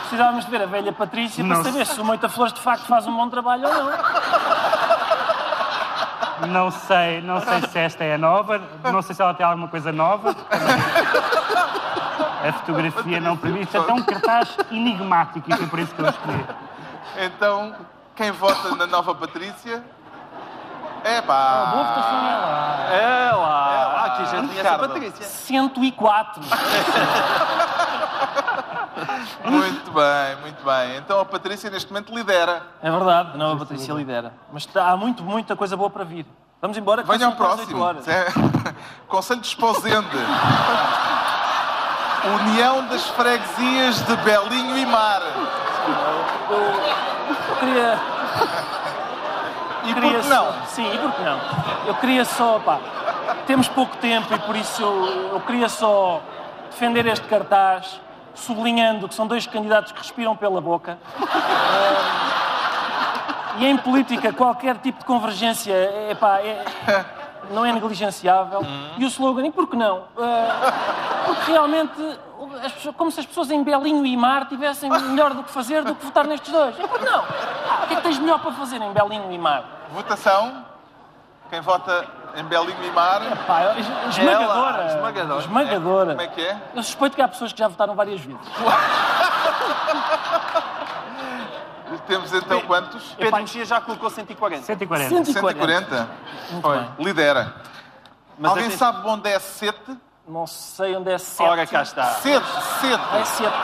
[0.00, 2.86] Precisávamos de ver a velha Patrícia para Não saber se o Moita Flores de facto
[2.86, 3.92] faz um bom trabalho ou não.
[6.48, 9.68] não sei, não sei se esta é a nova, não sei se ela tem alguma
[9.68, 10.34] coisa nova.
[12.48, 13.72] A fotografia não permite.
[13.72, 16.46] Portanto, é um cartaz enigmático e foi por isso que eu escolhi.
[17.18, 17.74] Então,
[18.14, 19.82] quem vota na nova Patrícia?
[21.04, 21.64] É Boa pá.
[21.76, 22.88] votação é lá.
[22.90, 24.04] É lá.
[24.06, 24.78] Aqui já tinha essa.
[24.78, 25.24] Patrícia.
[25.24, 26.42] 104.
[29.44, 30.96] Muito bem, muito bem.
[30.96, 32.62] Então a Patrícia neste momento lidera.
[32.82, 34.32] É verdade, a nova Patrícia lidera.
[34.52, 36.26] Mas há muito, muita coisa boa para vir.
[36.60, 37.84] Vamos embora, que Venha ao próximo.
[38.06, 38.26] É.
[39.06, 40.16] Conselho de Esposende.
[42.24, 45.22] União das Freguesias de Belinho e Mar.
[46.50, 47.98] Eu queria.
[49.84, 50.44] E queria que não?
[50.46, 51.40] Só, sim, e por que não?
[51.86, 52.78] Eu queria só, pá,
[53.46, 56.20] temos pouco tempo e por isso eu, eu queria só
[56.70, 58.00] defender este cartaz,
[58.34, 60.98] sublinhando que são dois candidatos que respiram pela boca.
[63.58, 66.62] E em política, qualquer tipo de convergência é, pá, é-
[67.50, 68.60] não é negligenciável.
[68.98, 70.04] E o slogan, e por que não?
[70.18, 70.72] Ah,
[71.26, 72.18] porque realmente,
[72.64, 75.84] as pessoas- como se as pessoas em Belinho e Mar tivessem melhor do que fazer
[75.84, 76.76] do que votar nestes dois.
[76.78, 77.20] E por que não?
[77.20, 79.64] Ah, o que é que tens melhor para fazer em Belinho e Mar?
[79.92, 80.64] Votação.
[81.48, 82.04] Quem vota
[82.36, 83.20] em Belinho e Mar?
[83.46, 84.82] Pá, es- esmagadora.
[84.82, 85.40] Ela, esmagadora.
[85.40, 86.10] Esmagadora.
[86.16, 86.56] Como é que é?
[86.74, 88.40] Eu suspeito que há pessoas que já votaram várias vezes.
[92.06, 93.02] Temos então quantos?
[93.18, 94.64] Pedro Mexia já colocou 140.
[94.64, 95.24] 140.
[95.24, 96.08] 140.
[96.62, 96.88] Foi.
[97.04, 97.54] Lidera.
[98.38, 99.96] Mas Alguém atenção- sabe onde é Sete?
[100.28, 101.48] Não sei onde é sete.
[101.48, 102.04] Ora, cá está.
[102.14, 102.44] Sete,
[102.80, 103.04] Sete.
[103.14, 103.54] É sete.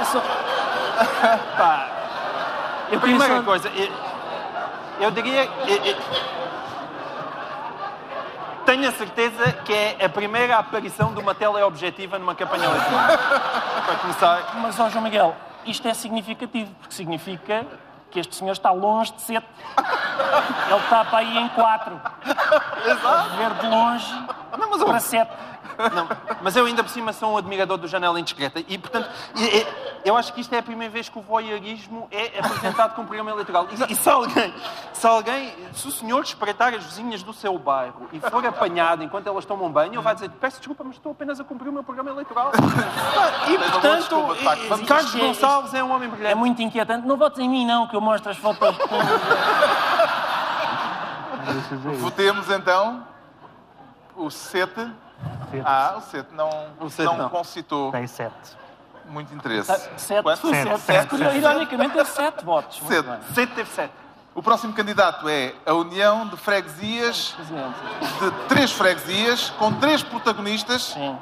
[0.00, 0.20] É só...
[1.56, 1.88] Pá,
[2.90, 3.42] Eu primeira só...
[3.42, 3.88] coisa, eu,
[5.00, 5.44] eu diria.
[5.66, 5.96] eu- eu-
[8.64, 13.18] tenho a certeza que é a primeira aparição de uma teleobjetiva numa campanha eleitoral.
[13.86, 14.54] Para começar.
[14.56, 15.34] Mas, ó João Miguel,
[15.64, 17.66] isto é significativo, porque significa
[18.10, 19.46] que este senhor está longe de sete.
[20.70, 22.00] Ele está para aí em quatro.
[22.86, 23.30] Exato.
[23.36, 24.26] Ver de longe
[24.58, 25.30] Não, mas eu- para sete.
[25.92, 26.08] Não,
[26.40, 29.10] mas eu ainda por cima sou um admirador do Janela Indiscreta e, portanto,
[30.04, 33.30] eu acho que isto é a primeira vez que o voyeurismo é apresentado como programa
[33.30, 33.66] eleitoral.
[33.70, 34.54] E, e se alguém,
[34.92, 39.26] se alguém, se o senhor espreitar as vizinhas do seu bairro e for apanhado enquanto
[39.26, 41.82] elas tomam banho, ele vai dizer, peço desculpa, mas estou apenas a cumprir o meu
[41.84, 42.52] programa eleitoral.
[43.46, 46.34] E, portanto, desculpa, e- Carlos Isto é- Gonçalves é um homem É brilhante.
[46.36, 47.06] muito inquietante.
[47.06, 48.76] Não votes em mim, não, que eu mostro as fotos.
[52.00, 53.06] Votemos então
[54.16, 54.74] o Sete.
[55.50, 55.62] Sete.
[55.64, 56.50] Ah, o Sete não,
[56.80, 57.28] O Sete não, não.
[57.28, 58.32] concitou Tem 7.
[59.08, 59.72] Muito interesse.
[59.96, 60.40] Sete, Quanto?
[60.40, 61.16] foi Sete, sete.
[61.16, 61.36] sete.
[61.36, 62.80] Ironicamente, é sete votos.
[62.86, 63.08] Sete.
[63.34, 63.92] Sete teve sete.
[64.34, 70.82] O próximo candidato é a União de Freguesias, de três freguesias, com três protagonistas.
[70.86, 71.16] Sim.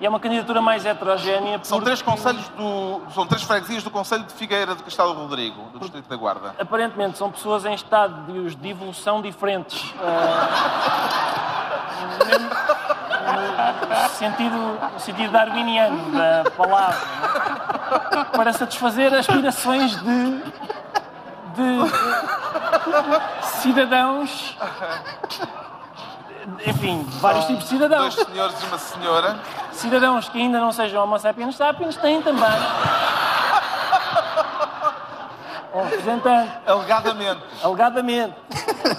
[0.00, 1.58] E é uma candidatura mais heterogénea.
[1.64, 3.02] São três conselhos do.
[3.12, 6.54] São três freguesias do Conselho de Figueira de Castelo Rodrigo, do Distrito da Guarda.
[6.58, 9.92] Aparentemente são pessoas em estádios de evolução diferentes.
[10.00, 10.48] Ah,
[13.38, 16.98] no, sentido, no sentido darwiniano da palavra.
[18.20, 18.36] é?
[18.36, 20.42] Para satisfazer aspirações de,
[21.54, 21.90] de
[23.60, 24.56] cidadãos.
[26.66, 28.14] Enfim, vários tipos de cidadãos.
[28.14, 29.38] Dois senhores e uma senhora.
[29.72, 32.48] Cidadãos que ainda não sejam homo sapiens sapiens têm também
[35.74, 36.52] um representante.
[36.66, 38.34] Alegadamente, Alegadamente.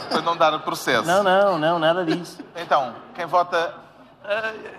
[0.09, 1.07] para não dar processo.
[1.07, 2.39] Não, não, não, nada disso.
[2.55, 3.73] Então, quem vota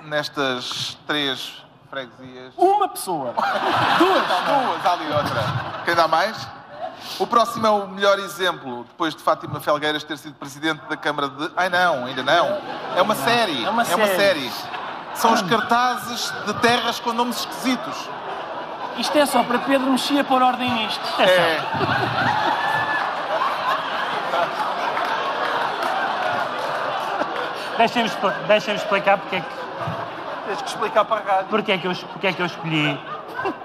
[0.03, 2.53] nestas três freguesias?
[2.57, 3.35] Uma pessoa.
[3.99, 4.27] Duas.
[4.27, 5.43] Duas, há ali outra.
[5.85, 6.49] Quem dá mais?
[7.19, 11.29] O próximo é o melhor exemplo, depois de Fátima Felgueiras ter sido presidente da Câmara
[11.29, 11.51] de.
[11.57, 12.59] Ai não, ainda não.
[12.97, 13.65] É uma série.
[13.65, 14.51] É uma série.
[15.15, 18.09] São os cartazes de terras com nomes esquisitos.
[18.99, 21.23] Isto é só para Pedro Mexia pôr ordem nisto.
[21.23, 21.61] É.
[27.81, 28.11] Deixem-me
[28.47, 29.47] deixem-me explicar porque é, que,
[30.47, 31.47] Tens que explicar para a rádio.
[31.49, 33.01] porque, é que eu, porque é que eu escolhi.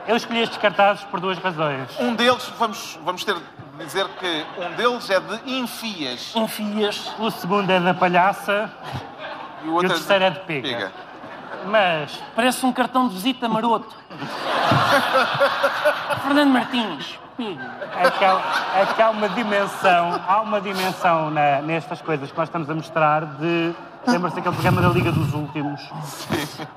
[0.08, 1.90] Eu escolhi estes cartazes por duas razões.
[2.00, 3.42] Um deles, vamos, vamos ter de
[3.84, 7.12] dizer que um deles é de Infias Enfias.
[7.20, 8.72] O segundo é da palhaça,
[9.64, 10.94] e o outro terceiro é de pega.
[11.66, 13.94] mas Parece um cartão de visita maroto.
[16.24, 17.20] Fernando Martins.
[17.36, 17.70] Piga.
[17.98, 18.42] é que, há,
[18.78, 22.74] é que há uma dimensão, há uma dimensão na- nestas coisas que nós estamos a
[22.76, 23.76] mostrar de.
[24.08, 25.82] Lembra-se daquele programa da Liga dos Últimos?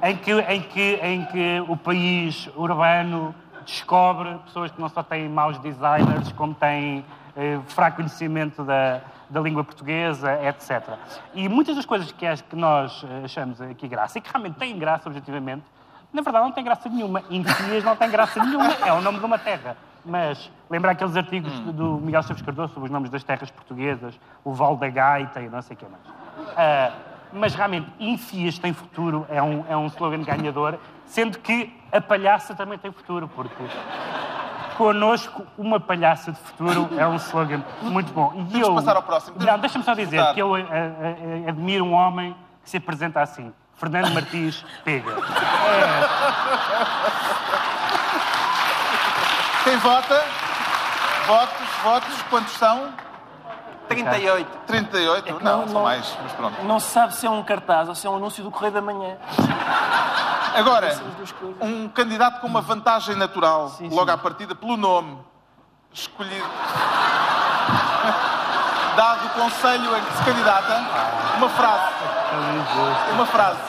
[0.03, 3.35] Em que, em, que, em que o país urbano
[3.67, 7.05] descobre pessoas que não só têm maus designers, como têm
[7.37, 10.95] eh, fraco conhecimento da, da língua portuguesa, etc.
[11.35, 14.57] E muitas das coisas que, as- que nós eh, achamos aqui graça, e que realmente
[14.57, 15.65] têm graça objetivamente,
[16.13, 17.23] na verdade não tem graça nenhuma.
[17.29, 19.77] Infias não tem graça nenhuma, é o nome de uma terra.
[20.03, 24.55] Mas lembra aqueles artigos do Miguel Chaves Cardoso sobre os nomes das terras portuguesas, o
[24.55, 26.03] Val da Gaita e não sei o que mais.
[26.57, 26.93] Ah,
[27.33, 32.55] mas realmente, Infias tem futuro, é um, é um slogan ganhador, sendo que a palhaça
[32.55, 33.65] também tem futuro, porque
[34.77, 38.33] connosco uma palhaça de futuro é um slogan muito bom.
[38.37, 39.37] E Temos eu, passar ao próximo.
[39.39, 43.21] Não, deixa-me só dizer que eu eh, eh, eh, admiro um homem que se apresenta
[43.21, 43.53] assim.
[43.75, 45.15] Fernando Martins Pega.
[49.65, 50.25] Quem vota?
[51.27, 52.93] Votos, votos, quantos são?
[54.05, 54.59] 38.
[54.67, 55.25] 38?
[55.37, 56.63] que não, não- são mais, mas pronto.
[56.65, 58.81] Não se sabe se é um cartaz ou se é um anúncio do Correio da
[58.83, 59.17] Manhã.
[60.55, 60.99] Agora,
[61.61, 64.11] um candidato com uma vantagem natural, Sim, logo sim.
[64.15, 65.19] à partida, pelo nome,
[65.93, 66.47] escolhido.
[68.97, 70.85] Dado o conselho em que se candidata,
[71.37, 71.93] uma frase.
[73.13, 73.61] Uma frase.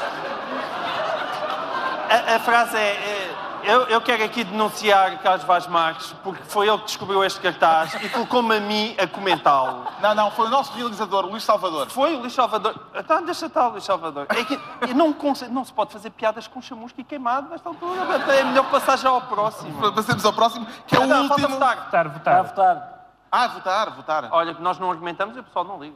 [2.09, 3.18] A, a frase é, é,
[3.63, 7.93] eu, eu quero aqui denunciar Carlos Vaz Marques porque foi ele que descobriu este cartaz
[7.95, 9.85] e colocou-me a mim a comentá-lo.
[10.01, 11.89] Não, não, foi o nosso realizador, Luís Salvador.
[11.89, 12.75] Foi o Luís Salvador.
[12.95, 14.27] Então, deixa estar o Luís Salvador.
[14.29, 15.15] É que eu não,
[15.51, 18.01] não se pode fazer piadas com chamusco e queimado nesta altura.
[18.33, 19.91] É melhor passar já ao próximo.
[19.93, 21.47] Passemos ao próximo, que é o Não, último.
[21.49, 21.75] votar.
[21.77, 22.43] Votar, votar.
[22.43, 22.99] votar.
[23.31, 24.29] Ah, votar, votar.
[24.31, 25.95] Olha, nós não argumentamos e o pessoal não liga.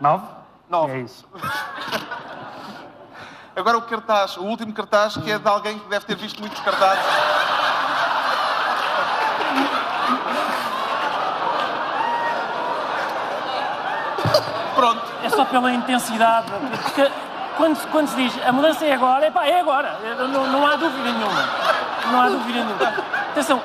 [0.00, 0.26] Nove?
[0.68, 0.92] Nove.
[0.92, 1.28] É isso.
[3.56, 6.58] Agora o cartaz, o último cartaz, que é de alguém que deve ter visto muitos
[6.60, 7.04] cartazes.
[14.74, 15.02] Pronto.
[15.22, 16.48] É só pela intensidade.
[16.82, 17.10] Porque
[17.56, 19.98] quando, quando se diz a mudança é agora, epá, é agora.
[20.32, 21.48] Não, não há dúvida nenhuma.
[22.10, 23.04] Não há dúvida nenhuma.
[23.30, 23.62] Atenção,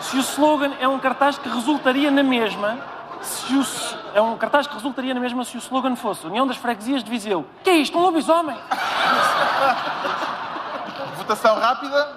[0.00, 2.78] se o slogan é um cartaz que resultaria na mesma,
[3.20, 3.62] se o,
[4.14, 7.10] é um cartaz que resultaria na mesma se o slogan fosse União das Freguesias de
[7.10, 7.46] Viseu.
[7.64, 7.96] Que é isto?
[7.98, 8.56] Um lobisomem?
[11.16, 12.08] Votação rápida.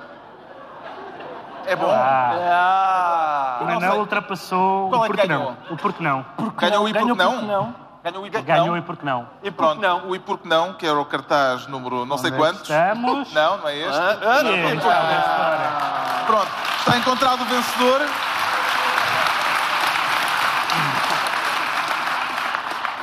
[1.66, 1.90] É bom.
[1.90, 4.00] Ah, Ah, não não sei.
[4.00, 5.52] ultrapassou Qual é o que porque ganhou?
[5.52, 5.58] não.
[5.74, 6.26] O porque não.
[6.58, 7.64] Ganhou o e Ganhou porque porque não?
[7.64, 7.76] não.
[8.04, 8.78] Ganhou o e porque Ganhou não.
[8.78, 9.28] e porque não.
[9.44, 10.10] e Pronto, não?
[10.10, 12.70] o e porque não, que era o cartaz número não sei Onde é que quantos.
[12.70, 13.34] Estamos.
[13.34, 13.98] Não, não é este.
[13.98, 16.24] Ah, ah, não, este, não, agora.
[16.26, 18.02] Pronto, está encontrado o vencedor.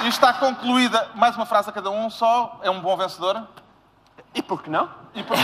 [0.02, 3.42] E está concluída, mais uma frase a cada um só, é um bom vencedor.
[4.34, 4.88] E por que não?
[5.14, 5.36] E por...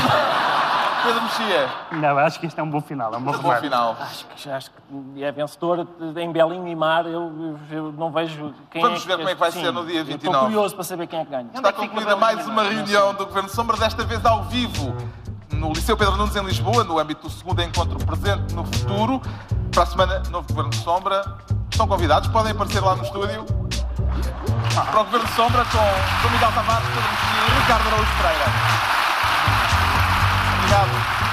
[1.07, 3.15] Pedro Mexia, Não, acho que isto é um bom final.
[3.15, 3.61] É um bom, bom remate.
[3.61, 3.97] final.
[4.01, 5.87] Acho que, acho que é vencedor
[6.17, 7.07] em Belinho e Mar.
[7.07, 10.01] Eu, eu não vejo quem Vamos é ver como é que vai ser no dia
[10.01, 10.27] eu 29.
[10.27, 11.49] Estou curioso para saber quem é que ganha.
[11.55, 14.97] Está concluída mais uma reunião do Governo Sombra, desta vez ao vivo,
[15.53, 19.23] no Liceu Pedro Nunes, em Lisboa, no âmbito do segundo encontro presente no futuro.
[19.73, 21.23] Para a semana, novo Governo Sombra.
[21.71, 23.45] Estão convidados, podem aparecer lá no estúdio.
[24.75, 28.45] Para o Governo de Sombra com Miguel Tavares, Pedro Moutinho e Ricardo Araújo Pereira.
[30.59, 31.26] Obrigado.